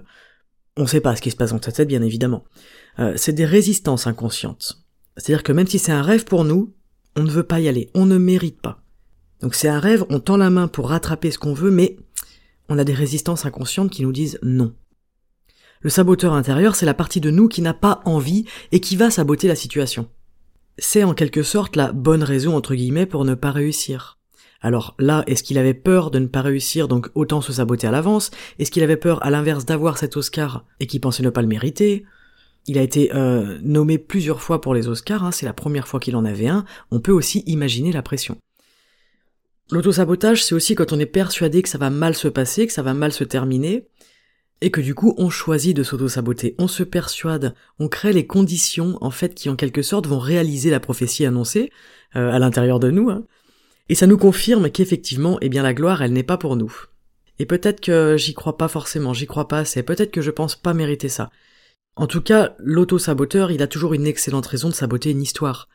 on 0.77 0.87
sait 0.87 1.01
pas 1.01 1.17
ce 1.17 1.23
qui 1.23 1.31
se 1.31 1.37
passe 1.37 1.51
dans 1.51 1.63
sa 1.63 1.73
tête, 1.73 1.89
bien 1.89 2.03
évidemment. 2.03 2.45
Euh, 2.99 3.15
c'est 3.17 3.33
des 3.33 3.45
résistances 3.45 4.07
inconscientes. 4.07 4.85
C'est-à-dire 5.17 5.43
que 5.43 5.53
même 5.53 5.67
si 5.67 5.79
c'est 5.79 5.93
un 5.93 6.03
rêve 6.03 6.25
pour 6.25 6.45
nous, 6.45 6.75
on 7.17 7.23
ne 7.23 7.31
veut 7.31 7.43
pas 7.43 7.61
y 7.61 7.69
aller, 7.69 7.91
on 7.95 8.07
ne 8.07 8.19
mérite 8.19 8.61
pas. 8.61 8.83
Donc 9.41 9.55
c'est 9.55 9.69
un 9.69 9.81
rêve, 9.81 10.05
on 10.09 10.21
tend 10.21 10.37
la 10.37 10.51
main 10.51 10.69
pour 10.69 10.89
rattraper 10.89 11.31
ce 11.31 11.39
qu'on 11.39 11.53
veut, 11.53 11.71
mais 11.71 11.97
on 12.69 12.79
a 12.79 12.85
des 12.85 12.95
résistances 12.95 13.45
inconscientes 13.45 13.91
qui 13.91 14.03
nous 14.03 14.13
disent 14.13 14.39
non. 14.43 14.75
Le 15.81 15.91
saboteur 15.91 16.33
intérieur, 16.33 16.77
c'est 16.77 16.87
la 16.87 16.95
partie 16.95 17.21
de 17.21 17.31
nous 17.31 17.49
qui 17.49 17.61
n'a 17.61 17.75
pas 17.75 18.01
envie 18.05 18.45
et 18.71 18.81
qui 18.81 18.97
va 18.97 19.11
saboter 19.11 19.49
la 19.49 19.57
situation. 19.57 20.09
C'est 20.79 21.03
en 21.03 21.13
quelque 21.13 21.43
sorte 21.43 21.77
la 21.77 21.93
bonne 21.93 22.23
raison 22.23 22.57
entre 22.57 22.75
guillemets 22.75 23.05
pour 23.05 23.25
ne 23.25 23.35
pas 23.35 23.51
réussir. 23.51 24.19
Alors 24.63 24.95
là, 24.99 25.25
est-ce 25.27 25.43
qu'il 25.43 25.59
avait 25.59 25.75
peur 25.75 26.11
de 26.11 26.21
ne 26.21 26.27
pas 26.27 26.41
réussir, 26.41 26.87
donc 26.87 27.11
autant 27.15 27.41
se 27.41 27.53
saboter 27.53 27.89
à 27.89 27.91
l'avance? 27.91 28.31
Est-ce 28.59 28.71
qu'il 28.71 28.85
avait 28.85 28.97
peur, 28.97 29.25
à 29.25 29.31
l'inverse, 29.31 29.67
d'avoir 29.67 29.99
cet 29.99 30.17
Oscar 30.17 30.65
et 30.79 30.87
qu'il 30.87 31.01
pensait 31.01 31.25
ne 31.25 31.31
pas 31.31 31.43
le 31.43 31.49
mériter? 31.49 32.05
Il 32.69 32.79
a 32.79 32.83
été 32.83 33.13
euh, 33.13 33.59
nommé 33.63 33.99
plusieurs 33.99 34.41
fois 34.41 34.61
pour 34.61 34.73
les 34.73 34.87
Oscars, 34.87 35.25
hein, 35.25 35.33
c'est 35.33 35.47
la 35.47 35.53
première 35.53 35.89
fois 35.89 35.99
qu'il 35.99 36.15
en 36.15 36.25
avait 36.25 36.47
un, 36.47 36.65
on 36.93 37.01
peut 37.01 37.11
aussi 37.11 37.43
imaginer 37.47 37.91
la 37.91 38.03
pression. 38.03 38.39
L'autosabotage, 39.73 40.45
c'est 40.45 40.55
aussi 40.55 40.77
quand 40.77 40.93
on 40.93 40.99
est 41.01 41.07
persuadé 41.07 41.61
que 41.63 41.69
ça 41.69 41.79
va 41.79 41.91
mal 41.91 42.15
se 42.15 42.29
passer, 42.29 42.67
que 42.67 42.73
ça 42.73 42.83
va 42.83 42.95
mal 42.95 43.13
se 43.13 43.25
terminer, 43.25 43.89
et 44.61 44.71
que 44.71 44.81
du 44.81 44.95
coup 44.95 45.13
on 45.19 45.29
choisit 45.29 45.77
de 45.77 45.83
s'auto-saboter, 45.83 46.55
on 46.59 46.69
se 46.69 46.85
persuade, 46.85 47.55
on 47.81 47.89
crée 47.89 48.13
les 48.13 48.29
conditions 48.29 48.97
en 49.01 49.11
fait 49.11 49.35
qui 49.35 49.49
en 49.49 49.57
quelque 49.57 49.83
sorte 49.83 50.07
vont 50.07 50.21
réaliser 50.21 50.71
la 50.71 50.79
prophétie 50.79 51.27
annoncée 51.27 51.73
euh, 52.15 52.31
à 52.31 52.39
l'intérieur 52.39 52.79
de 52.79 52.93
nous, 52.93 53.11
hein. 53.11 53.25
Et 53.93 53.95
ça 53.95 54.07
nous 54.07 54.17
confirme 54.17 54.71
qu'effectivement, 54.71 55.37
eh 55.43 55.51
bien 55.51 55.63
la 55.63 55.75
gloire, 55.75 56.01
elle 56.01 56.15
n'est 56.15 56.23
pas 56.23 56.39
pour 56.39 56.57
nous. 56.57 56.75
Et 57.39 57.45
peut-être 57.45 57.83
que 57.83 58.17
j'y 58.17 58.33
crois 58.33 58.57
pas 58.57 58.69
forcément, 58.69 59.13
j'y 59.13 59.27
crois 59.27 59.49
pas 59.49 59.59
assez, 59.59 59.83
peut-être 59.83 60.11
que 60.11 60.23
je 60.23 60.31
pense 60.31 60.57
pas 60.57 60.73
mériter 60.73 61.11
ça. 61.11 61.29
En 61.97 62.07
tout 62.07 62.23
cas, 62.23 62.57
l'auto-saboteur, 62.59 63.51
il 63.51 63.61
a 63.61 63.67
toujours 63.67 63.93
une 63.93 64.07
excellente 64.07 64.47
raison 64.47 64.71
de 64.71 64.75
saboter 64.75 65.11
une 65.11 65.21
histoire. 65.21 65.69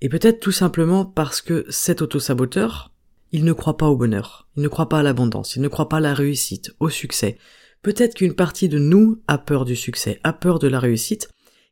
Et 0.00 0.08
peut-être 0.08 0.40
tout 0.40 0.50
simplement 0.50 1.04
parce 1.04 1.40
que 1.40 1.64
cet 1.68 2.02
auto-saboteur, 2.02 2.90
il 3.30 3.44
ne 3.44 3.52
croit 3.52 3.76
pas 3.76 3.86
au 3.86 3.94
bonheur, 3.94 4.48
il 4.56 4.64
ne 4.64 4.68
croit 4.68 4.88
pas 4.88 4.98
à 4.98 5.04
l'abondance, 5.04 5.54
il 5.54 5.62
ne 5.62 5.68
croit 5.68 5.88
pas 5.88 5.98
à 5.98 6.00
la 6.00 6.12
réussite, 6.12 6.72
au 6.80 6.88
succès. 6.88 7.38
Peut-être 7.82 8.16
qu'une 8.16 8.34
partie 8.34 8.68
de 8.68 8.80
nous 8.80 9.22
a 9.28 9.38
peur 9.38 9.64
du 9.64 9.76
succès, 9.76 10.18
a 10.24 10.32
peur 10.32 10.58
de 10.58 10.66
la 10.66 10.80
réussite, 10.80 11.28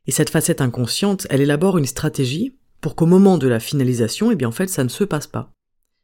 et 0.07 0.11
cette 0.11 0.29
facette 0.29 0.61
inconsciente, 0.61 1.27
elle 1.29 1.41
élabore 1.41 1.77
une 1.77 1.85
stratégie 1.85 2.55
pour 2.79 2.95
qu'au 2.95 3.05
moment 3.05 3.37
de 3.37 3.49
la 3.49 3.59
finalisation, 3.59 4.31
eh 4.31 4.37
bien 4.37 4.47
en 4.47 4.53
fait, 4.53 4.69
ça 4.69 4.85
ne 4.85 4.89
se 4.89 5.03
passe 5.03 5.27
pas. 5.27 5.51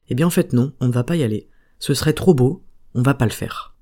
Eh 0.10 0.16
bien 0.16 0.28
en 0.28 0.32
fait 0.32 0.54
non, 0.54 0.74
on 0.80 0.88
ne 0.88 0.94
va 0.94 1.04
pas 1.04 1.16
y 1.16 1.24
aller. 1.24 1.50
Ce 1.80 1.94
serait 1.94 2.14
trop 2.14 2.34
beau, 2.34 2.64
on 2.94 3.02
va 3.02 3.14
pas 3.14 3.26
le 3.26 3.32
faire. 3.32 3.76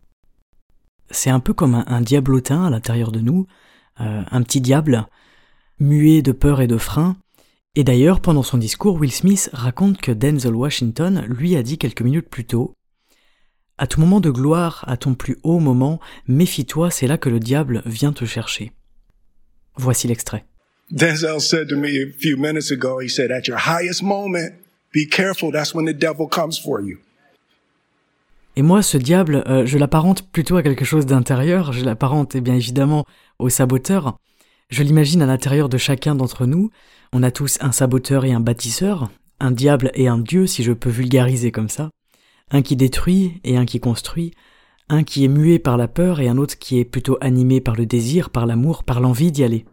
C'est 1.09 1.29
un 1.29 1.39
peu 1.39 1.53
comme 1.53 1.83
un, 1.85 2.01
diablotin 2.01 2.65
à 2.65 2.69
l'intérieur 2.69 3.11
de 3.11 3.19
nous, 3.19 3.45
euh, 4.01 4.23
un 4.29 4.41
petit 4.41 4.61
diable, 4.61 5.05
muet 5.79 6.21
de 6.21 6.31
peur 6.31 6.61
et 6.61 6.67
de 6.67 6.77
frein, 6.77 7.17
et 7.75 7.83
d'ailleurs, 7.83 8.19
pendant 8.19 8.43
son 8.43 8.59
discours, 8.59 8.99
Will 8.99 9.11
Smith 9.11 9.49
raconte 9.51 9.99
que 9.99 10.11
Denzel 10.11 10.53
Washington 10.53 11.25
lui 11.27 11.55
a 11.55 11.63
dit 11.63 11.79
quelques 11.79 12.03
minutes 12.03 12.29
plus 12.29 12.45
tôt 12.45 12.75
À 13.79 13.87
ton 13.87 14.01
moment 14.01 14.19
de 14.19 14.29
gloire, 14.29 14.83
à 14.87 14.95
ton 14.95 15.15
plus 15.15 15.37
haut 15.41 15.57
moment, 15.57 15.99
méfie-toi, 16.27 16.91
c'est 16.91 17.07
là 17.07 17.17
que 17.17 17.29
le 17.29 17.39
diable 17.39 17.81
vient 17.87 18.13
te 18.13 18.25
chercher. 18.25 18.73
Voici 19.75 20.07
l'extrait. 20.07 20.45
Denzel 20.91 21.41
said 21.41 21.67
to 21.67 21.75
me 21.75 21.97
a 21.97 22.11
few 22.19 22.37
minutes 22.37 22.71
ago, 22.71 22.99
he 22.99 23.09
said, 23.09 23.31
At 23.31 23.47
your 23.47 23.57
highest 23.57 24.03
moment, 24.03 24.53
be 24.93 25.07
careful, 25.09 25.51
that's 25.51 25.73
when 25.73 25.85
the 25.85 25.97
devil 25.97 26.27
comes 26.29 26.57
for 26.57 26.81
you. 26.81 26.99
Et 28.55 28.61
moi, 28.61 28.83
ce 28.83 28.97
diable, 28.97 29.43
euh, 29.47 29.65
je 29.65 29.77
l'apparente 29.79 30.29
plutôt 30.31 30.57
à 30.57 30.63
quelque 30.63 30.85
chose 30.85 31.07
d'intérieur, 31.07 31.73
je 31.73 31.83
l'apparente, 31.83 32.35
eh 32.35 32.41
bien 32.41 32.53
évidemment, 32.53 33.05
au 33.39 33.49
saboteur. 33.49 34.19
Je 34.69 34.83
l'imagine 34.83 35.23
à 35.23 35.25
l'intérieur 35.25 35.69
de 35.69 35.77
chacun 35.77 36.13
d'entre 36.13 36.45
nous, 36.45 36.69
on 37.13 37.23
a 37.23 37.31
tous 37.31 37.57
un 37.61 37.71
saboteur 37.71 38.25
et 38.25 38.31
un 38.31 38.39
bâtisseur, 38.39 39.09
un 39.39 39.51
diable 39.51 39.91
et 39.95 40.07
un 40.07 40.19
dieu 40.19 40.45
si 40.45 40.63
je 40.63 40.71
peux 40.71 40.89
vulgariser 40.89 41.51
comme 41.51 41.69
ça, 41.69 41.89
un 42.51 42.61
qui 42.61 42.75
détruit 42.75 43.41
et 43.43 43.57
un 43.57 43.65
qui 43.65 43.79
construit, 43.79 44.33
un 44.89 45.03
qui 45.03 45.25
est 45.25 45.29
muet 45.29 45.59
par 45.59 45.77
la 45.77 45.87
peur 45.87 46.19
et 46.19 46.27
un 46.27 46.37
autre 46.37 46.57
qui 46.57 46.79
est 46.79 46.85
plutôt 46.85 47.17
animé 47.21 47.59
par 47.59 47.75
le 47.75 47.85
désir, 47.85 48.29
par 48.29 48.45
l'amour, 48.45 48.83
par 48.83 48.99
l'envie 48.99 49.31
d'y 49.31 49.43
aller. 49.43 49.65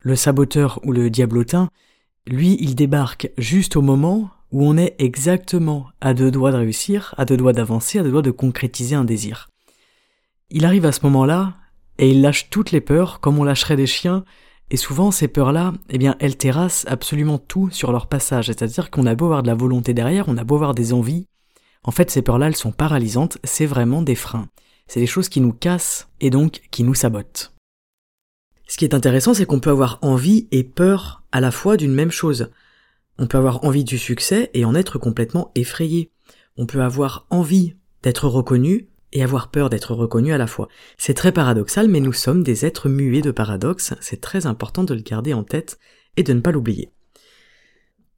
Le 0.00 0.16
saboteur 0.16 0.80
ou 0.84 0.92
le 0.92 1.08
diablotin, 1.08 1.70
lui, 2.26 2.56
il 2.60 2.74
débarque 2.74 3.30
juste 3.38 3.76
au 3.76 3.82
moment 3.82 4.30
où 4.52 4.66
on 4.66 4.76
est 4.76 4.94
exactement 4.98 5.86
à 6.00 6.14
deux 6.14 6.30
doigts 6.30 6.52
de 6.52 6.56
réussir, 6.56 7.14
à 7.18 7.24
deux 7.24 7.36
doigts 7.36 7.52
d'avancer, 7.52 7.98
à 7.98 8.02
deux 8.02 8.10
doigts 8.10 8.22
de 8.22 8.30
concrétiser 8.30 8.94
un 8.94 9.04
désir. 9.04 9.50
Il 10.50 10.64
arrive 10.64 10.86
à 10.86 10.92
ce 10.92 11.00
moment-là, 11.04 11.54
et 11.98 12.10
il 12.10 12.20
lâche 12.20 12.50
toutes 12.50 12.72
les 12.72 12.80
peurs, 12.80 13.20
comme 13.20 13.38
on 13.38 13.44
lâcherait 13.44 13.76
des 13.76 13.86
chiens, 13.86 14.24
et 14.70 14.76
souvent, 14.76 15.12
ces 15.12 15.28
peurs-là, 15.28 15.72
eh 15.90 15.98
bien, 15.98 16.16
elles 16.18 16.36
terrassent 16.36 16.84
absolument 16.88 17.38
tout 17.38 17.70
sur 17.70 17.92
leur 17.92 18.08
passage. 18.08 18.46
C'est-à-dire 18.46 18.90
qu'on 18.90 19.06
a 19.06 19.14
beau 19.14 19.26
avoir 19.26 19.42
de 19.42 19.48
la 19.48 19.54
volonté 19.54 19.94
derrière, 19.94 20.28
on 20.28 20.36
a 20.36 20.44
beau 20.44 20.56
avoir 20.56 20.74
des 20.74 20.92
envies. 20.92 21.28
En 21.84 21.92
fait, 21.92 22.10
ces 22.10 22.22
peurs-là, 22.22 22.48
elles 22.48 22.56
sont 22.56 22.72
paralysantes, 22.72 23.38
c'est 23.44 23.66
vraiment 23.66 24.02
des 24.02 24.16
freins. 24.16 24.48
C'est 24.88 25.00
des 25.00 25.06
choses 25.06 25.28
qui 25.28 25.40
nous 25.40 25.52
cassent 25.52 26.08
et 26.20 26.30
donc 26.30 26.62
qui 26.72 26.82
nous 26.82 26.94
sabotent. 26.94 27.55
Ce 28.66 28.76
qui 28.76 28.84
est 28.84 28.94
intéressant, 28.94 29.34
c'est 29.34 29.46
qu'on 29.46 29.60
peut 29.60 29.70
avoir 29.70 29.98
envie 30.02 30.48
et 30.50 30.64
peur 30.64 31.22
à 31.32 31.40
la 31.40 31.50
fois 31.50 31.76
d'une 31.76 31.94
même 31.94 32.10
chose. 32.10 32.50
On 33.18 33.26
peut 33.26 33.38
avoir 33.38 33.64
envie 33.64 33.84
du 33.84 33.98
succès 33.98 34.50
et 34.54 34.64
en 34.64 34.74
être 34.74 34.98
complètement 34.98 35.52
effrayé. 35.54 36.10
On 36.56 36.66
peut 36.66 36.82
avoir 36.82 37.26
envie 37.30 37.74
d'être 38.02 38.28
reconnu 38.28 38.88
et 39.12 39.22
avoir 39.22 39.50
peur 39.50 39.70
d'être 39.70 39.94
reconnu 39.94 40.32
à 40.32 40.38
la 40.38 40.46
fois. 40.46 40.68
C'est 40.98 41.14
très 41.14 41.32
paradoxal, 41.32 41.88
mais 41.88 42.00
nous 42.00 42.12
sommes 42.12 42.42
des 42.42 42.66
êtres 42.66 42.88
muets 42.88 43.22
de 43.22 43.30
paradoxes, 43.30 43.94
c'est 44.00 44.20
très 44.20 44.46
important 44.46 44.84
de 44.84 44.94
le 44.94 45.00
garder 45.00 45.32
en 45.32 45.44
tête 45.44 45.78
et 46.16 46.22
de 46.22 46.32
ne 46.32 46.40
pas 46.40 46.52
l'oublier. 46.52 46.90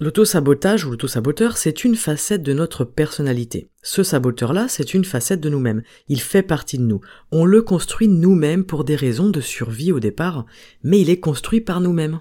L'auto-sabotage 0.01 0.85
ou 0.85 0.91
l'auto-saboteur, 0.91 1.57
c'est 1.57 1.83
une 1.83 1.97
facette 1.97 2.45
de 2.45 2.53
notre 2.53 2.85
personnalité. 2.85 3.69
Ce 3.83 4.05
saboteur-là, 4.05 4.69
c'est 4.69 4.95
une 4.95 5.05
facette 5.05 5.41
de 5.41 5.49
nous-mêmes. 5.49 5.83
Il 6.07 6.21
fait 6.21 6.45
partie 6.45 6.79
de 6.79 6.85
nous. 6.85 7.01
On 7.33 7.45
le 7.45 7.63
construit 7.63 8.07
nous-mêmes 8.07 8.65
pour 8.65 8.85
des 8.85 8.95
raisons 8.95 9.29
de 9.29 9.41
survie 9.41 9.91
au 9.91 9.99
départ, 9.99 10.47
mais 10.85 11.01
il 11.01 11.11
est 11.11 11.19
construit 11.19 11.61
par 11.61 11.81
nous-mêmes. 11.81 12.21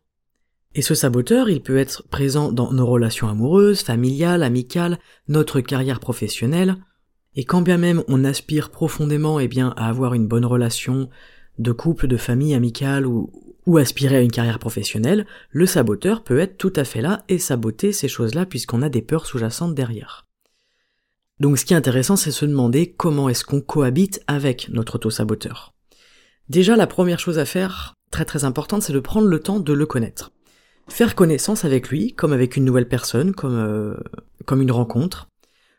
Et 0.73 0.81
ce 0.81 0.95
saboteur, 0.95 1.51
il 1.51 1.61
peut 1.61 1.77
être 1.77 2.03
présent 2.09 2.51
dans 2.51 2.73
nos 2.73 2.87
relations 2.87 3.29
amoureuses, 3.29 3.81
familiales, 3.81 4.41
amicales, 4.41 4.97
notre 5.27 5.61
carrière 5.61 5.99
professionnelle, 5.99 6.77
et 7.35 7.45
quand 7.45 7.61
bien 7.61 7.77
même 7.77 8.03
on 8.07 8.23
aspire 8.23 8.71
profondément 8.71 9.39
eh 9.39 9.47
bien, 9.47 9.75
à 9.77 9.87
avoir 9.87 10.15
une 10.15 10.27
bonne 10.27 10.45
relation 10.45 11.09
de 11.59 11.71
couple, 11.71 12.07
de 12.07 12.17
famille, 12.17 12.55
amicale 12.55 13.05
ou, 13.05 13.31
ou 13.67 13.77
aspirer 13.77 14.15
à 14.15 14.21
une 14.21 14.31
carrière 14.31 14.57
professionnelle, 14.57 15.27
le 15.51 15.67
saboteur 15.67 16.23
peut 16.23 16.39
être 16.39 16.57
tout 16.57 16.73
à 16.75 16.83
fait 16.83 17.01
là 17.01 17.23
et 17.29 17.37
saboter 17.37 17.93
ces 17.93 18.07
choses-là 18.07 18.47
puisqu'on 18.47 18.81
a 18.81 18.89
des 18.89 19.03
peurs 19.03 19.27
sous-jacentes 19.27 19.75
derrière. 19.75 20.25
Donc 21.39 21.59
ce 21.59 21.65
qui 21.65 21.73
est 21.73 21.77
intéressant, 21.77 22.15
c'est 22.15 22.31
se 22.31 22.45
demander 22.45 22.91
comment 22.97 23.29
est-ce 23.29 23.45
qu'on 23.45 23.61
cohabite 23.61 24.23
avec 24.25 24.69
notre 24.69 24.95
auto-saboteur. 24.95 25.75
Déjà, 26.49 26.75
la 26.75 26.87
première 26.87 27.19
chose 27.19 27.37
à 27.37 27.45
faire, 27.45 27.93
très 28.09 28.25
très 28.25 28.43
importante, 28.43 28.81
c'est 28.81 28.93
de 28.93 28.99
prendre 28.99 29.27
le 29.27 29.39
temps 29.39 29.59
de 29.59 29.73
le 29.73 29.85
connaître. 29.85 30.31
Faire 30.87 31.13
connaissance 31.13 31.63
avec 31.63 31.89
lui, 31.89 32.13
comme 32.13 32.33
avec 32.33 32.55
une 32.55 32.65
nouvelle 32.65 32.87
personne, 32.87 33.33
comme, 33.35 33.57
euh, 33.57 33.95
comme 34.45 34.61
une 34.61 34.71
rencontre, 34.71 35.27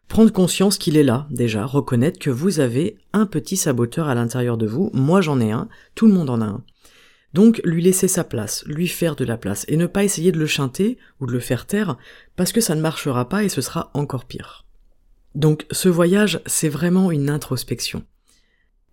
Prendre 0.09 0.33
conscience 0.33 0.78
qu'il 0.78 0.97
est 0.97 1.02
là, 1.02 1.26
déjà, 1.30 1.66
reconnaître 1.66 2.18
que 2.18 2.30
vous 2.30 2.61
avez 2.61 2.97
un 3.12 3.26
petit 3.26 3.59
saboteur 3.59 4.09
à 4.09 4.14
l'intérieur 4.14 4.57
de 4.57 4.66
vous, 4.66 4.90
moi 4.95 5.21
j'en 5.21 5.38
ai 5.38 5.52
un, 5.52 5.68
tout 5.95 6.07
le 6.07 6.14
monde 6.14 6.30
en 6.30 6.40
a 6.40 6.47
un. 6.47 6.64
Donc 7.38 7.61
lui 7.62 7.80
laisser 7.80 8.09
sa 8.09 8.25
place, 8.25 8.64
lui 8.66 8.88
faire 8.88 9.14
de 9.14 9.25
la 9.25 9.37
place, 9.37 9.64
et 9.68 9.76
ne 9.76 9.87
pas 9.87 10.02
essayer 10.02 10.33
de 10.33 10.40
le 10.40 10.49
chanter 10.49 10.99
ou 11.21 11.26
de 11.26 11.30
le 11.30 11.38
faire 11.38 11.66
taire, 11.66 11.97
parce 12.35 12.50
que 12.50 12.61
ça 12.61 12.75
ne 12.75 12.80
marchera 12.80 13.28
pas 13.28 13.45
et 13.45 13.49
ce 13.49 13.61
sera 13.61 13.92
encore 13.95 14.25
pire. 14.25 14.66
Donc 15.37 15.64
ce 15.71 15.88
voyage, 15.88 16.40
c'est 16.47 16.68
vraiment 16.68 17.12
une 17.12 17.30
introspection. 17.30 18.04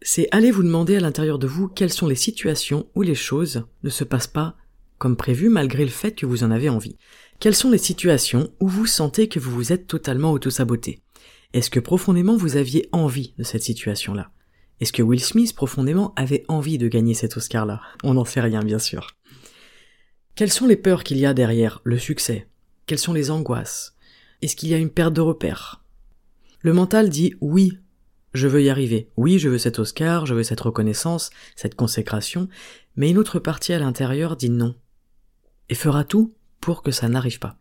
C'est 0.04 0.28
aller 0.30 0.52
vous 0.52 0.62
demander 0.62 0.96
à 0.96 1.00
l'intérieur 1.00 1.40
de 1.40 1.48
vous 1.48 1.68
quelles 1.68 1.92
sont 1.92 2.06
les 2.06 2.14
situations 2.14 2.86
où 2.94 3.02
les 3.02 3.16
choses 3.16 3.64
ne 3.82 3.90
se 3.90 4.04
passent 4.04 4.28
pas 4.28 4.56
comme 5.00 5.18
prévu 5.18 5.50
malgré 5.50 5.84
le 5.84 5.90
fait 5.90 6.12
que 6.12 6.28
vous 6.28 6.44
en 6.44 6.52
avez 6.52 6.70
envie. 6.70 6.98
Quelles 7.40 7.56
sont 7.56 7.72
les 7.72 7.80
situations 7.80 8.52
où 8.60 8.68
vous 8.68 8.86
sentez 8.86 9.28
que 9.28 9.40
vous 9.40 9.50
vous 9.50 9.74
êtes 9.74 9.88
totalement 9.88 10.32
auto-saboté? 10.32 11.02
Est-ce 11.54 11.72
que 11.72 11.80
profondément 11.80 12.38
vous 12.38 12.58
aviez 12.58 12.90
envie 12.92 13.34
de 13.40 13.44
cette 13.44 13.64
situation-là? 13.64 14.30
Est-ce 14.79 14.94
que 14.94 15.01
Will 15.01 15.24
Smith 15.24 15.55
profondément 15.55 16.13
avait 16.15 16.44
envie 16.48 16.77
de 16.77 16.88
gagner 16.88 17.13
cet 17.13 17.38
Oscar-là? 17.38 17.82
On 18.03 18.15
n'en 18.15 18.25
sait 18.25 18.41
rien 18.41 18.62
bien 18.62 18.79
sûr. 18.79 19.15
Quelles 20.36 20.51
sont 20.51 20.67
les 20.67 20.75
peurs 20.75 21.03
qu'il 21.03 21.17
y 21.17 21.25
a 21.25 21.34
derrière 21.34 21.82
le 21.86 21.98
succès? 21.98 22.48
Quelles 22.86 23.00
sont 23.00 23.13
les 23.13 23.32
angoisses? 23.32 23.96
Est-ce 24.41 24.55
qu'il 24.55 24.70
y 24.70 24.74
a 24.74 24.77
une 24.77 24.89
perte 24.89 25.13
de 25.13 25.22
repère 25.22 25.84
Le 26.60 26.74
mental 26.74 27.10
dit 27.10 27.36
oui, 27.39 27.79
je 28.34 28.50
veux 28.50 28.62
y 28.62 28.70
arriver. 28.70 29.10
Oui, 29.15 29.39
je 29.39 29.48
veux 29.48 29.58
cet 29.58 29.79
Oscar, 29.79 30.25
je 30.25 30.34
veux 30.34 30.44
cette 30.44 30.60
reconnaissance, 30.60 31.29
cette 31.55 31.75
consécration, 31.75 32.50
mais 32.98 33.10
une 33.10 33.17
autre 33.17 33.39
partie 33.39 33.72
à 33.72 33.79
l'intérieur 33.79 34.36
dit 34.36 34.50
non. 34.50 34.75
Et 35.70 35.75
fera 35.75 36.03
tout 36.03 36.36
pour 36.60 36.84
que 36.84 36.91
ça 36.91 37.08
n'arrive 37.08 37.39
pas. 37.39 37.58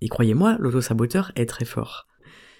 Et 0.00 0.08
croyez-moi, 0.08 0.56
l'auto-saboteur 0.60 1.32
est 1.34 1.46
très 1.46 1.64
fort. 1.64 2.06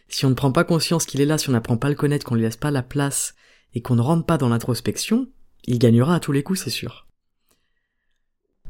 Si 0.08 0.26
on 0.26 0.30
ne 0.30 0.34
prend 0.34 0.50
pas 0.50 0.64
conscience 0.64 1.06
qu'il 1.06 1.20
est 1.20 1.26
là, 1.26 1.38
si 1.38 1.48
on 1.48 1.52
n'apprend 1.52 1.76
pas 1.76 1.86
à 1.86 1.90
le 1.90 1.96
connaître, 1.96 2.26
qu'on 2.26 2.34
lui 2.34 2.42
laisse 2.42 2.56
pas 2.56 2.72
la 2.72 2.82
place 2.82 3.34
et 3.74 3.82
qu'on 3.82 3.96
ne 3.96 4.02
rentre 4.02 4.26
pas 4.26 4.38
dans 4.38 4.48
l'introspection, 4.48 5.28
il 5.64 5.78
gagnera 5.78 6.16
à 6.16 6.20
tous 6.20 6.32
les 6.32 6.42
coups, 6.42 6.60
c'est 6.60 6.70
sûr. 6.70 7.06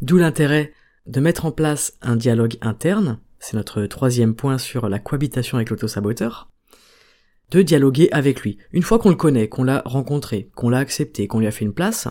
D'où 0.00 0.16
l'intérêt 0.16 0.73
de 1.06 1.21
mettre 1.21 1.47
en 1.47 1.52
place 1.52 1.94
un 2.02 2.16
dialogue 2.16 2.56
interne, 2.61 3.18
c'est 3.38 3.56
notre 3.56 3.85
troisième 3.87 4.35
point 4.35 4.59
sur 4.59 4.88
la 4.88 4.99
cohabitation 4.99 5.56
avec 5.56 5.71
l'autosaboteur, 5.71 6.49
de 7.50 7.62
dialoguer 7.62 8.09
avec 8.12 8.40
lui. 8.40 8.59
Une 8.73 8.82
fois 8.82 8.99
qu'on 8.99 9.11
le 9.11 9.16
connaît, 9.16 9.49
qu'on 9.49 9.64
l'a 9.64 9.82
rencontré, 9.85 10.50
qu'on 10.54 10.71
l'a 10.71 10.78
accepté, 10.78 11.26
qu'on 11.26 11.40
lui 11.40 11.47
a 11.47 11.50
fait 11.50 11.64
une 11.64 11.75
place, 11.75 12.09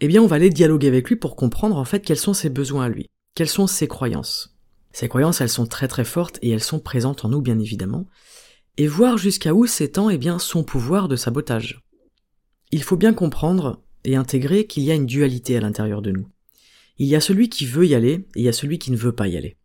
eh 0.00 0.08
bien 0.08 0.22
on 0.22 0.26
va 0.26 0.36
aller 0.36 0.50
dialoguer 0.50 0.88
avec 0.88 1.08
lui 1.08 1.16
pour 1.16 1.36
comprendre 1.36 1.76
en 1.76 1.84
fait 1.84 2.00
quels 2.00 2.16
sont 2.16 2.34
ses 2.34 2.50
besoins 2.50 2.84
à 2.84 2.88
lui, 2.88 3.06
quelles 3.34 3.48
sont 3.48 3.66
ses 3.66 3.88
croyances. 3.88 4.56
Ces 4.92 5.08
croyances, 5.08 5.40
elles 5.40 5.50
sont 5.50 5.66
très 5.66 5.88
très 5.88 6.04
fortes 6.04 6.38
et 6.42 6.50
elles 6.50 6.62
sont 6.62 6.80
présentes 6.80 7.24
en 7.24 7.28
nous 7.28 7.42
bien 7.42 7.58
évidemment, 7.58 8.06
et 8.78 8.86
voir 8.86 9.18
jusqu'à 9.18 9.54
où 9.54 9.66
s'étend 9.66 10.10
eh 10.10 10.18
bien 10.18 10.38
son 10.38 10.64
pouvoir 10.64 11.08
de 11.08 11.16
sabotage. 11.16 11.85
Il 12.72 12.82
faut 12.82 12.96
bien 12.96 13.14
comprendre 13.14 13.82
et 14.04 14.16
intégrer 14.16 14.66
qu'il 14.66 14.82
y 14.82 14.90
a 14.90 14.94
une 14.94 15.06
dualité 15.06 15.56
à 15.56 15.60
l'intérieur 15.60 16.02
de 16.02 16.10
nous. 16.10 16.28
Il 16.98 17.06
y 17.06 17.14
a 17.14 17.20
celui 17.20 17.48
qui 17.48 17.66
veut 17.66 17.86
y 17.86 17.94
aller 17.94 18.12
et 18.12 18.26
il 18.36 18.42
y 18.42 18.48
a 18.48 18.52
celui 18.52 18.78
qui 18.78 18.90
ne 18.90 18.96
veut 18.96 19.14
pas 19.14 19.28
y 19.28 19.36
aller. 19.36 19.56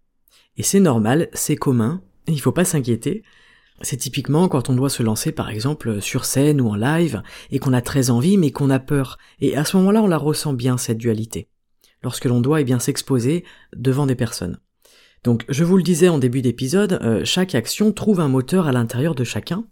Et 0.57 0.63
c'est 0.63 0.79
normal, 0.79 1.29
c'est 1.33 1.55
commun, 1.55 2.01
il 2.27 2.41
faut 2.41 2.51
pas 2.51 2.65
s'inquiéter. 2.65 3.23
C'est 3.81 3.97
typiquement 3.97 4.47
quand 4.47 4.69
on 4.69 4.75
doit 4.75 4.89
se 4.89 5.01
lancer 5.01 5.31
par 5.31 5.49
exemple 5.49 6.01
sur 6.01 6.25
scène 6.25 6.61
ou 6.61 6.69
en 6.69 6.75
live 6.75 7.23
et 7.49 7.59
qu'on 7.59 7.73
a 7.73 7.81
très 7.81 8.09
envie 8.09 8.37
mais 8.37 8.51
qu'on 8.51 8.69
a 8.69 8.79
peur. 8.79 9.17
Et 9.39 9.55
à 9.55 9.65
ce 9.65 9.77
moment-là, 9.77 10.03
on 10.03 10.07
la 10.07 10.17
ressent 10.17 10.53
bien 10.53 10.77
cette 10.77 10.97
dualité. 10.97 11.49
Lorsque 12.03 12.25
l'on 12.25 12.41
doit 12.41 12.61
eh 12.61 12.63
bien 12.63 12.79
s'exposer 12.79 13.43
devant 13.75 14.05
des 14.05 14.15
personnes. 14.15 14.59
Donc 15.23 15.45
je 15.49 15.63
vous 15.63 15.77
le 15.77 15.83
disais 15.83 16.09
en 16.09 16.17
début 16.17 16.41
d'épisode, 16.41 16.99
euh, 17.01 17.23
chaque 17.23 17.55
action 17.55 17.91
trouve 17.91 18.19
un 18.19 18.27
moteur 18.27 18.67
à 18.67 18.71
l'intérieur 18.71 19.15
de 19.15 19.23
chacun. 19.23 19.65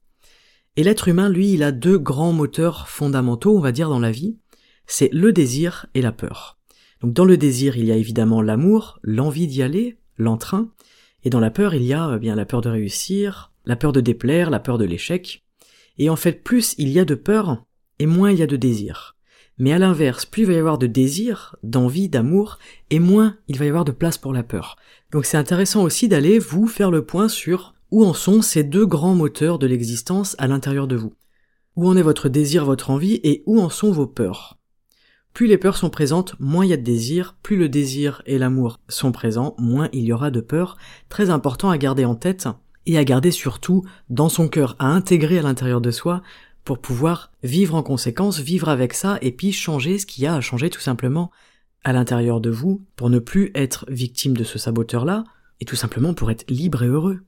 Et 0.79 0.83
l'être 0.83 1.09
humain, 1.09 1.27
lui, 1.27 1.51
il 1.51 1.61
a 1.61 1.73
deux 1.73 1.97
grands 1.97 2.31
moteurs 2.31 2.87
fondamentaux, 2.87 3.53
on 3.53 3.59
va 3.59 3.73
dire, 3.73 3.89
dans 3.89 3.99
la 3.99 4.11
vie. 4.11 4.37
C'est 4.87 5.09
le 5.11 5.33
désir 5.33 5.87
et 5.93 6.01
la 6.01 6.13
peur. 6.13 6.57
Donc 7.01 7.11
dans 7.11 7.25
le 7.25 7.35
désir, 7.35 7.75
il 7.75 7.83
y 7.83 7.91
a 7.91 7.97
évidemment 7.97 8.41
l'amour, 8.41 8.97
l'envie 9.03 9.47
d'y 9.47 9.61
aller, 9.61 9.97
l'entrain, 10.15 10.71
et 11.25 11.29
dans 11.29 11.41
la 11.41 11.51
peur, 11.51 11.73
il 11.73 11.83
y 11.83 11.91
a 11.91 12.13
eh 12.15 12.19
bien 12.19 12.33
la 12.33 12.45
peur 12.45 12.61
de 12.61 12.69
réussir, 12.69 13.51
la 13.65 13.75
peur 13.75 13.91
de 13.91 13.99
déplaire, 13.99 14.49
la 14.49 14.61
peur 14.61 14.77
de 14.77 14.85
l'échec. 14.85 15.43
Et 15.97 16.09
en 16.09 16.15
fait, 16.15 16.45
plus 16.45 16.75
il 16.77 16.87
y 16.87 16.99
a 16.99 17.03
de 17.03 17.15
peur, 17.15 17.65
et 17.99 18.05
moins 18.05 18.31
il 18.31 18.39
y 18.39 18.43
a 18.43 18.47
de 18.47 18.55
désir. 18.55 19.17
Mais 19.57 19.73
à 19.73 19.79
l'inverse, 19.79 20.25
plus 20.25 20.43
il 20.43 20.47
va 20.47 20.53
y 20.53 20.57
avoir 20.59 20.77
de 20.77 20.87
désir, 20.87 21.57
d'envie, 21.61 22.07
d'amour, 22.07 22.57
et 22.89 22.99
moins 22.99 23.35
il 23.49 23.59
va 23.59 23.65
y 23.65 23.67
avoir 23.67 23.83
de 23.83 23.91
place 23.91 24.17
pour 24.17 24.31
la 24.31 24.43
peur. 24.43 24.77
Donc 25.11 25.25
c'est 25.25 25.35
intéressant 25.35 25.83
aussi 25.83 26.07
d'aller 26.07 26.39
vous 26.39 26.67
faire 26.67 26.89
le 26.89 27.05
point 27.05 27.27
sur 27.27 27.73
où 27.91 28.05
en 28.05 28.13
sont 28.13 28.41
ces 28.41 28.63
deux 28.63 28.85
grands 28.85 29.15
moteurs 29.15 29.59
de 29.59 29.67
l'existence 29.67 30.35
à 30.37 30.47
l'intérieur 30.47 30.87
de 30.87 30.95
vous? 30.95 31.13
Où 31.75 31.87
en 31.87 31.97
est 31.97 32.01
votre 32.01 32.29
désir, 32.29 32.65
votre 32.65 32.89
envie, 32.89 33.19
et 33.23 33.43
où 33.45 33.59
en 33.59 33.69
sont 33.69 33.91
vos 33.91 34.07
peurs? 34.07 34.57
Plus 35.33 35.47
les 35.47 35.57
peurs 35.57 35.77
sont 35.77 35.89
présentes, 35.89 36.35
moins 36.39 36.65
il 36.65 36.69
y 36.69 36.73
a 36.73 36.77
de 36.77 36.81
désir, 36.81 37.37
plus 37.41 37.57
le 37.57 37.69
désir 37.69 38.21
et 38.25 38.37
l'amour 38.37 38.79
sont 38.87 39.11
présents, 39.11 39.55
moins 39.57 39.89
il 39.93 40.03
y 40.03 40.11
aura 40.11 40.31
de 40.31 40.41
peur. 40.41 40.77
Très 41.07 41.29
important 41.29 41.69
à 41.69 41.77
garder 41.77 42.05
en 42.05 42.15
tête, 42.15 42.47
et 42.85 42.97
à 42.97 43.03
garder 43.03 43.31
surtout 43.31 43.85
dans 44.09 44.29
son 44.29 44.47
cœur, 44.47 44.75
à 44.79 44.87
intégrer 44.87 45.37
à 45.39 45.43
l'intérieur 45.43 45.81
de 45.81 45.91
soi, 45.91 46.21
pour 46.65 46.79
pouvoir 46.79 47.31
vivre 47.43 47.75
en 47.75 47.83
conséquence, 47.83 48.39
vivre 48.39 48.69
avec 48.69 48.93
ça, 48.93 49.17
et 49.21 49.31
puis 49.31 49.51
changer 49.51 49.99
ce 49.99 50.05
qu'il 50.05 50.23
y 50.23 50.27
a 50.27 50.35
à 50.35 50.41
changer 50.41 50.69
tout 50.69 50.81
simplement 50.81 51.31
à 51.83 51.93
l'intérieur 51.93 52.41
de 52.41 52.49
vous, 52.49 52.85
pour 52.95 53.09
ne 53.09 53.19
plus 53.19 53.51
être 53.55 53.85
victime 53.87 54.35
de 54.35 54.43
ce 54.43 54.59
saboteur-là, 54.59 55.23
et 55.61 55.65
tout 55.65 55.75
simplement 55.75 56.13
pour 56.13 56.31
être 56.31 56.49
libre 56.49 56.83
et 56.83 56.87
heureux. 56.87 57.21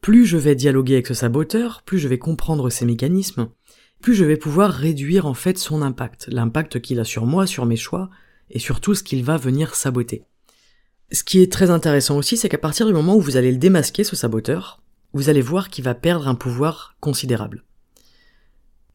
Plus 0.00 0.26
je 0.26 0.36
vais 0.36 0.54
dialoguer 0.54 0.94
avec 0.94 1.06
ce 1.06 1.14
saboteur, 1.14 1.82
plus 1.84 1.98
je 1.98 2.08
vais 2.08 2.18
comprendre 2.18 2.70
ses 2.70 2.84
mécanismes, 2.84 3.48
plus 4.00 4.14
je 4.14 4.24
vais 4.24 4.36
pouvoir 4.36 4.70
réduire 4.70 5.26
en 5.26 5.34
fait 5.34 5.58
son 5.58 5.82
impact, 5.82 6.28
l'impact 6.28 6.80
qu'il 6.80 7.00
a 7.00 7.04
sur 7.04 7.26
moi, 7.26 7.46
sur 7.46 7.66
mes 7.66 7.76
choix, 7.76 8.10
et 8.50 8.58
sur 8.58 8.80
tout 8.80 8.94
ce 8.94 9.02
qu'il 9.02 9.24
va 9.24 9.36
venir 9.36 9.74
saboter. 9.74 10.24
Ce 11.12 11.24
qui 11.24 11.40
est 11.40 11.52
très 11.52 11.70
intéressant 11.70 12.16
aussi, 12.16 12.36
c'est 12.36 12.48
qu'à 12.48 12.58
partir 12.58 12.86
du 12.86 12.92
moment 12.92 13.16
où 13.16 13.20
vous 13.20 13.36
allez 13.36 13.52
le 13.52 13.58
démasquer, 13.58 14.04
ce 14.04 14.16
saboteur, 14.16 14.82
vous 15.12 15.28
allez 15.28 15.40
voir 15.40 15.70
qu'il 15.70 15.84
va 15.84 15.94
perdre 15.94 16.28
un 16.28 16.34
pouvoir 16.34 16.96
considérable. 17.00 17.64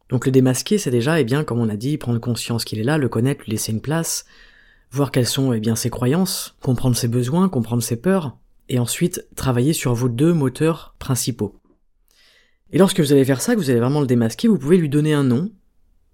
Donc 0.10 0.25
le 0.25 0.31
démasquer, 0.31 0.77
c'est 0.77 0.91
déjà, 0.91 1.22
eh 1.22 1.24
bien, 1.24 1.43
comme 1.43 1.60
on 1.60 1.70
a 1.70 1.77
dit, 1.77 1.98
prendre 1.98 2.20
conscience 2.20 2.65
qu'il 2.65 2.79
est 2.79 2.84
là, 2.84 2.98
le 2.98 3.08
connaître, 3.08 3.43
lui 3.46 3.51
laisser 3.51 3.72
une 3.72 3.81
place, 3.81 4.25
voir 4.91 5.12
quelles 5.12 5.27
sont, 5.27 5.53
eh 5.53 5.62
bien, 5.62 5.77
ses 5.77 5.89
croyances, 5.89 6.55
comprendre 6.62 6.98
ses 6.98 7.08
besoins, 7.08 7.48
comprendre 7.48 7.81
ses 7.81 7.96
peurs, 7.96 8.38
et 8.72 8.80
ensuite 8.80 9.28
travailler 9.36 9.74
sur 9.74 9.94
vos 9.94 10.08
deux 10.08 10.34
moteurs 10.34 10.96
principaux. 10.98 11.60
Et 12.72 12.78
lorsque 12.78 13.01
vous 13.01 13.12
allez 13.12 13.25
faire 13.25 13.42
ça, 13.42 13.54
que 13.54 13.60
vous 13.60 13.70
allez 13.70 13.82
vraiment 13.82 14.00
le 14.00 14.08
démasquer, 14.08 14.48
vous 14.48 14.58
pouvez 14.58 14.78
lui 14.78 14.88
donner 14.88 15.13
un 15.13 15.25
nom. 15.25 15.51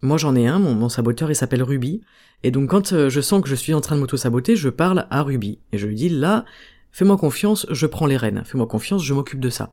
Moi 0.01 0.17
j'en 0.17 0.35
ai 0.35 0.47
un, 0.47 0.57
mon, 0.57 0.89
saboteur 0.89 1.29
il 1.29 1.35
s'appelle 1.35 1.61
Ruby, 1.61 2.01
et 2.41 2.49
donc 2.49 2.71
quand 2.71 2.93
euh, 2.93 3.09
je 3.09 3.21
sens 3.21 3.43
que 3.43 3.47
je 3.49 3.53
suis 3.53 3.75
en 3.75 3.81
train 3.81 3.95
de 3.95 4.01
m'auto-saboter, 4.01 4.55
je 4.55 4.69
parle 4.69 5.05
à 5.11 5.21
Ruby, 5.21 5.59
et 5.71 5.77
je 5.77 5.85
lui 5.85 5.93
dis 5.93 6.09
là, 6.09 6.45
fais-moi 6.91 7.17
confiance, 7.17 7.67
je 7.69 7.85
prends 7.85 8.07
les 8.07 8.17
rênes, 8.17 8.41
fais-moi 8.43 8.65
confiance, 8.65 9.03
je 9.03 9.13
m'occupe 9.13 9.39
de 9.39 9.51
ça. 9.51 9.71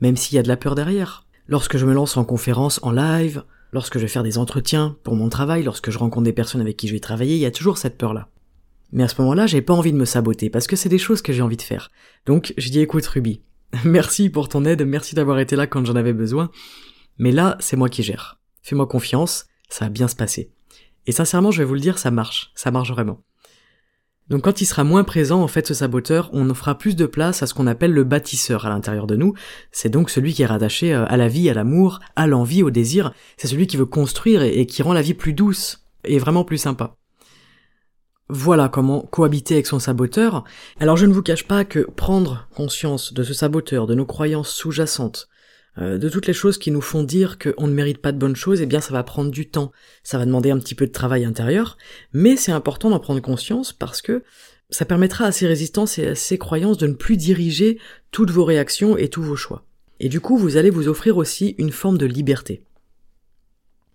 Même 0.00 0.16
s'il 0.16 0.36
y 0.36 0.38
a 0.38 0.42
de 0.44 0.48
la 0.48 0.56
peur 0.56 0.76
derrière. 0.76 1.26
Lorsque 1.48 1.78
je 1.78 1.84
me 1.86 1.92
lance 1.92 2.16
en 2.16 2.24
conférence, 2.24 2.78
en 2.84 2.92
live, 2.92 3.42
lorsque 3.72 3.94
je 3.94 4.02
vais 4.02 4.08
faire 4.08 4.22
des 4.22 4.38
entretiens 4.38 4.96
pour 5.02 5.16
mon 5.16 5.28
travail, 5.30 5.64
lorsque 5.64 5.90
je 5.90 5.98
rencontre 5.98 6.24
des 6.24 6.32
personnes 6.32 6.60
avec 6.60 6.76
qui 6.76 6.86
je 6.86 6.92
vais 6.92 7.00
travailler, 7.00 7.34
il 7.34 7.40
y 7.40 7.46
a 7.46 7.50
toujours 7.50 7.76
cette 7.76 7.98
peur-là. 7.98 8.28
Mais 8.92 9.04
à 9.04 9.08
ce 9.08 9.20
moment-là, 9.20 9.46
j'ai 9.46 9.62
pas 9.62 9.74
envie 9.74 9.92
de 9.92 9.98
me 9.98 10.04
saboter, 10.04 10.50
parce 10.50 10.66
que 10.66 10.76
c'est 10.76 10.88
des 10.88 10.98
choses 10.98 11.22
que 11.22 11.32
j'ai 11.32 11.42
envie 11.42 11.56
de 11.56 11.62
faire. 11.62 11.90
Donc, 12.26 12.54
je 12.56 12.70
dis 12.70 12.80
écoute 12.80 13.06
Ruby, 13.06 13.42
merci 13.84 14.30
pour 14.30 14.48
ton 14.48 14.64
aide, 14.64 14.82
merci 14.86 15.14
d'avoir 15.14 15.38
été 15.38 15.56
là 15.56 15.66
quand 15.66 15.84
j'en 15.84 15.96
avais 15.96 16.12
besoin, 16.12 16.50
mais 17.18 17.32
là, 17.32 17.56
c'est 17.60 17.76
moi 17.76 17.88
qui 17.88 18.02
gère. 18.02 18.40
Fais-moi 18.62 18.86
confiance, 18.86 19.46
ça 19.68 19.86
va 19.86 19.90
bien 19.90 20.08
se 20.08 20.16
passer. 20.16 20.50
Et 21.06 21.12
sincèrement, 21.12 21.50
je 21.50 21.58
vais 21.58 21.64
vous 21.64 21.74
le 21.74 21.80
dire, 21.80 21.98
ça 21.98 22.10
marche, 22.10 22.52
ça 22.54 22.70
marche 22.70 22.90
vraiment. 22.90 23.22
Donc 24.30 24.42
quand 24.42 24.60
il 24.60 24.66
sera 24.66 24.84
moins 24.84 25.02
présent, 25.02 25.42
en 25.42 25.48
fait, 25.48 25.66
ce 25.66 25.74
saboteur, 25.74 26.30
on 26.32 26.54
fera 26.54 26.78
plus 26.78 26.94
de 26.94 27.06
place 27.06 27.42
à 27.42 27.48
ce 27.48 27.54
qu'on 27.54 27.66
appelle 27.66 27.92
le 27.92 28.04
bâtisseur 28.04 28.64
à 28.64 28.68
l'intérieur 28.68 29.08
de 29.08 29.16
nous. 29.16 29.34
C'est 29.72 29.88
donc 29.88 30.08
celui 30.08 30.32
qui 30.34 30.42
est 30.42 30.46
rattaché 30.46 30.94
euh, 30.94 31.04
à 31.08 31.16
la 31.16 31.26
vie, 31.26 31.50
à 31.50 31.54
l'amour, 31.54 31.98
à 32.14 32.28
l'envie, 32.28 32.62
au 32.62 32.70
désir. 32.70 33.12
C'est 33.36 33.48
celui 33.48 33.66
qui 33.66 33.76
veut 33.76 33.86
construire 33.86 34.42
et 34.42 34.66
qui 34.66 34.84
rend 34.84 34.92
la 34.92 35.02
vie 35.02 35.14
plus 35.14 35.32
douce 35.32 35.84
et 36.04 36.20
vraiment 36.20 36.44
plus 36.44 36.58
sympa. 36.58 36.96
Voilà 38.32 38.68
comment 38.68 39.00
cohabiter 39.00 39.54
avec 39.54 39.66
son 39.66 39.80
saboteur. 39.80 40.44
Alors 40.78 40.96
je 40.96 41.04
ne 41.04 41.12
vous 41.12 41.22
cache 41.22 41.48
pas 41.48 41.64
que 41.64 41.80
prendre 41.80 42.46
conscience 42.54 43.12
de 43.12 43.24
ce 43.24 43.34
saboteur, 43.34 43.88
de 43.88 43.94
nos 43.94 44.06
croyances 44.06 44.50
sous-jacentes, 44.50 45.28
euh, 45.78 45.98
de 45.98 46.08
toutes 46.08 46.28
les 46.28 46.32
choses 46.32 46.56
qui 46.56 46.70
nous 46.70 46.80
font 46.80 47.02
dire 47.02 47.38
qu'on 47.40 47.66
ne 47.66 47.72
mérite 47.72 47.98
pas 47.98 48.12
de 48.12 48.18
bonnes 48.18 48.36
choses, 48.36 48.60
eh 48.60 48.66
bien 48.66 48.80
ça 48.80 48.92
va 48.92 49.02
prendre 49.02 49.32
du 49.32 49.48
temps, 49.48 49.72
ça 50.04 50.16
va 50.16 50.26
demander 50.26 50.52
un 50.52 50.60
petit 50.60 50.76
peu 50.76 50.86
de 50.86 50.92
travail 50.92 51.24
intérieur, 51.24 51.76
mais 52.12 52.36
c'est 52.36 52.52
important 52.52 52.88
d'en 52.90 53.00
prendre 53.00 53.20
conscience 53.20 53.72
parce 53.72 54.00
que 54.00 54.22
ça 54.70 54.84
permettra 54.84 55.24
à 55.24 55.32
ces 55.32 55.48
résistances 55.48 55.98
et 55.98 56.06
à 56.06 56.14
ces 56.14 56.38
croyances 56.38 56.78
de 56.78 56.86
ne 56.86 56.94
plus 56.94 57.16
diriger 57.16 57.80
toutes 58.12 58.30
vos 58.30 58.44
réactions 58.44 58.96
et 58.96 59.08
tous 59.08 59.22
vos 59.22 59.34
choix. 59.34 59.64
Et 59.98 60.08
du 60.08 60.20
coup, 60.20 60.38
vous 60.38 60.56
allez 60.56 60.70
vous 60.70 60.86
offrir 60.86 61.16
aussi 61.16 61.56
une 61.58 61.72
forme 61.72 61.98
de 61.98 62.06
liberté. 62.06 62.62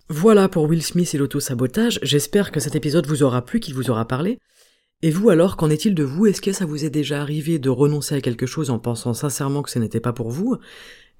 Voilà 0.07 0.49
pour 0.49 0.65
Will 0.65 0.83
Smith 0.83 1.15
et 1.15 1.17
l'auto-sabotage, 1.17 1.99
j'espère 2.03 2.51
que 2.51 2.59
cet 2.59 2.75
épisode 2.75 3.07
vous 3.07 3.23
aura 3.23 3.43
plu, 3.43 3.59
qu'il 3.59 3.73
vous 3.73 3.89
aura 3.89 4.07
parlé. 4.07 4.37
Et 5.01 5.09
vous 5.09 5.31
alors, 5.31 5.57
qu'en 5.57 5.71
est-il 5.71 5.95
de 5.95 6.03
vous? 6.03 6.27
Est-ce 6.27 6.43
que 6.43 6.51
ça 6.51 6.67
vous 6.67 6.85
est 6.85 6.91
déjà 6.91 7.21
arrivé 7.21 7.57
de 7.57 7.69
renoncer 7.69 8.13
à 8.13 8.21
quelque 8.21 8.45
chose 8.45 8.69
en 8.69 8.77
pensant 8.77 9.15
sincèrement 9.15 9.63
que 9.63 9.71
ce 9.71 9.79
n'était 9.79 9.99
pas 9.99 10.13
pour 10.13 10.29
vous? 10.29 10.57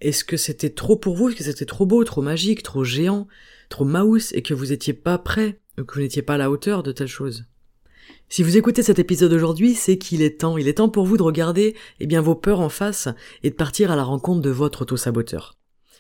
Est-ce 0.01 0.23
que 0.23 0.37
c'était 0.37 0.69
trop 0.69 0.97
pour 0.97 1.15
vous? 1.15 1.29
Est-ce 1.29 1.37
que 1.37 1.43
c'était 1.43 1.65
trop 1.65 1.87
beau, 1.87 2.03
trop 2.03 2.21
magique, 2.21 2.61
trop 2.61 2.83
géant, 2.83 3.27
trop 3.69 3.85
mouse 3.85 4.31
et 4.33 4.43
que 4.43 4.53
vous 4.53 4.71
étiez 4.71 4.93
pas 4.93 5.17
prêt, 5.17 5.59
que 5.77 5.95
vous 5.95 6.01
n'étiez 6.01 6.21
pas 6.21 6.35
à 6.35 6.37
la 6.37 6.51
hauteur 6.51 6.83
de 6.83 6.91
telle 6.91 7.07
chose? 7.07 7.45
Si 8.29 8.43
vous 8.43 8.55
écoutez 8.55 8.83
cet 8.83 8.99
épisode 8.99 9.33
aujourd'hui, 9.33 9.73
c'est 9.73 9.97
qu'il 9.97 10.21
est 10.21 10.41
temps, 10.41 10.59
il 10.59 10.67
est 10.67 10.75
temps 10.75 10.89
pour 10.89 11.07
vous 11.07 11.17
de 11.17 11.23
regarder 11.23 11.75
eh 11.99 12.05
bien 12.05 12.21
vos 12.21 12.35
peurs 12.35 12.59
en 12.59 12.69
face 12.69 13.07
et 13.41 13.49
de 13.49 13.55
partir 13.55 13.89
à 13.89 13.95
la 13.95 14.03
rencontre 14.03 14.41
de 14.41 14.51
votre 14.51 14.83
auto-saboteur. 14.83 15.57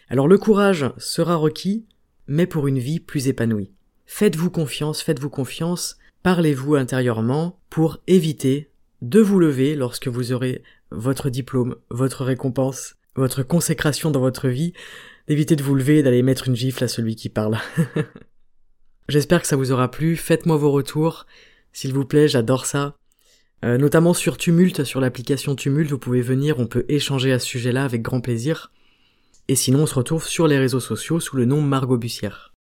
Alors 0.07 0.27
le 0.27 0.37
courage 0.37 0.85
sera 0.97 1.35
requis, 1.35 1.87
mais 2.27 2.47
pour 2.47 2.67
une 2.67 2.79
vie 2.79 2.99
plus 2.99 3.27
épanouie. 3.27 3.71
Faites-vous 4.05 4.49
confiance, 4.49 5.01
faites-vous 5.01 5.29
confiance, 5.29 5.97
parlez-vous 6.23 6.75
intérieurement 6.75 7.59
pour 7.69 7.99
éviter 8.07 8.69
de 9.01 9.19
vous 9.19 9.39
lever 9.39 9.75
lorsque 9.75 10.07
vous 10.07 10.31
aurez 10.31 10.63
votre 10.91 11.29
diplôme, 11.29 11.75
votre 11.89 12.23
récompense, 12.23 12.95
votre 13.15 13.43
consécration 13.43 14.11
dans 14.11 14.19
votre 14.19 14.47
vie, 14.47 14.73
d'éviter 15.27 15.55
de 15.55 15.63
vous 15.63 15.75
lever 15.75 15.99
et 15.99 16.03
d'aller 16.03 16.23
mettre 16.23 16.47
une 16.47 16.55
gifle 16.55 16.83
à 16.83 16.87
celui 16.87 17.15
qui 17.15 17.29
parle. 17.29 17.57
J'espère 19.09 19.41
que 19.41 19.47
ça 19.47 19.55
vous 19.55 19.71
aura 19.71 19.91
plu, 19.91 20.15
faites-moi 20.15 20.57
vos 20.57 20.71
retours, 20.71 21.25
s'il 21.73 21.93
vous 21.93 22.05
plaît, 22.05 22.27
j'adore 22.27 22.65
ça. 22.65 22.95
Euh, 23.63 23.77
notamment 23.77 24.13
sur 24.13 24.37
Tumult, 24.37 24.83
sur 24.83 24.99
l'application 24.99 25.55
Tumult, 25.55 25.89
vous 25.89 25.97
pouvez 25.97 26.21
venir, 26.21 26.59
on 26.59 26.67
peut 26.67 26.85
échanger 26.89 27.31
à 27.31 27.39
ce 27.39 27.47
sujet-là 27.47 27.83
avec 27.83 28.01
grand 28.01 28.21
plaisir. 28.21 28.71
Et 29.47 29.55
sinon, 29.55 29.83
on 29.83 29.85
se 29.85 29.95
retrouve 29.95 30.27
sur 30.27 30.47
les 30.47 30.57
réseaux 30.57 30.79
sociaux 30.79 31.19
sous 31.19 31.35
le 31.35 31.45
nom 31.45 31.61
Margot 31.61 31.97
Bussière. 31.97 32.51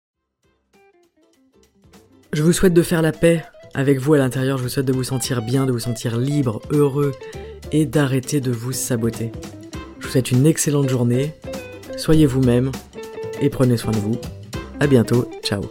Je 2.32 2.42
vous 2.42 2.52
souhaite 2.52 2.74
de 2.74 2.82
faire 2.82 3.00
la 3.00 3.12
paix 3.12 3.44
avec 3.74 3.98
vous 3.98 4.14
à 4.14 4.18
l'intérieur, 4.18 4.58
je 4.58 4.64
vous 4.64 4.68
souhaite 4.68 4.86
de 4.86 4.92
vous 4.92 5.04
sentir 5.04 5.42
bien, 5.42 5.66
de 5.66 5.72
vous 5.72 5.80
sentir 5.80 6.16
libre, 6.16 6.60
heureux 6.70 7.12
et 7.72 7.86
d'arrêter 7.86 8.40
de 8.40 8.52
vous 8.52 8.72
saboter. 8.72 9.32
Je 9.98 10.06
vous 10.06 10.12
souhaite 10.12 10.30
une 10.30 10.46
excellente 10.46 10.88
journée, 10.88 11.34
soyez 11.96 12.26
vous-même 12.26 12.70
et 13.40 13.50
prenez 13.50 13.76
soin 13.76 13.92
de 13.92 13.98
vous. 13.98 14.18
A 14.80 14.86
bientôt, 14.86 15.30
ciao 15.42 15.62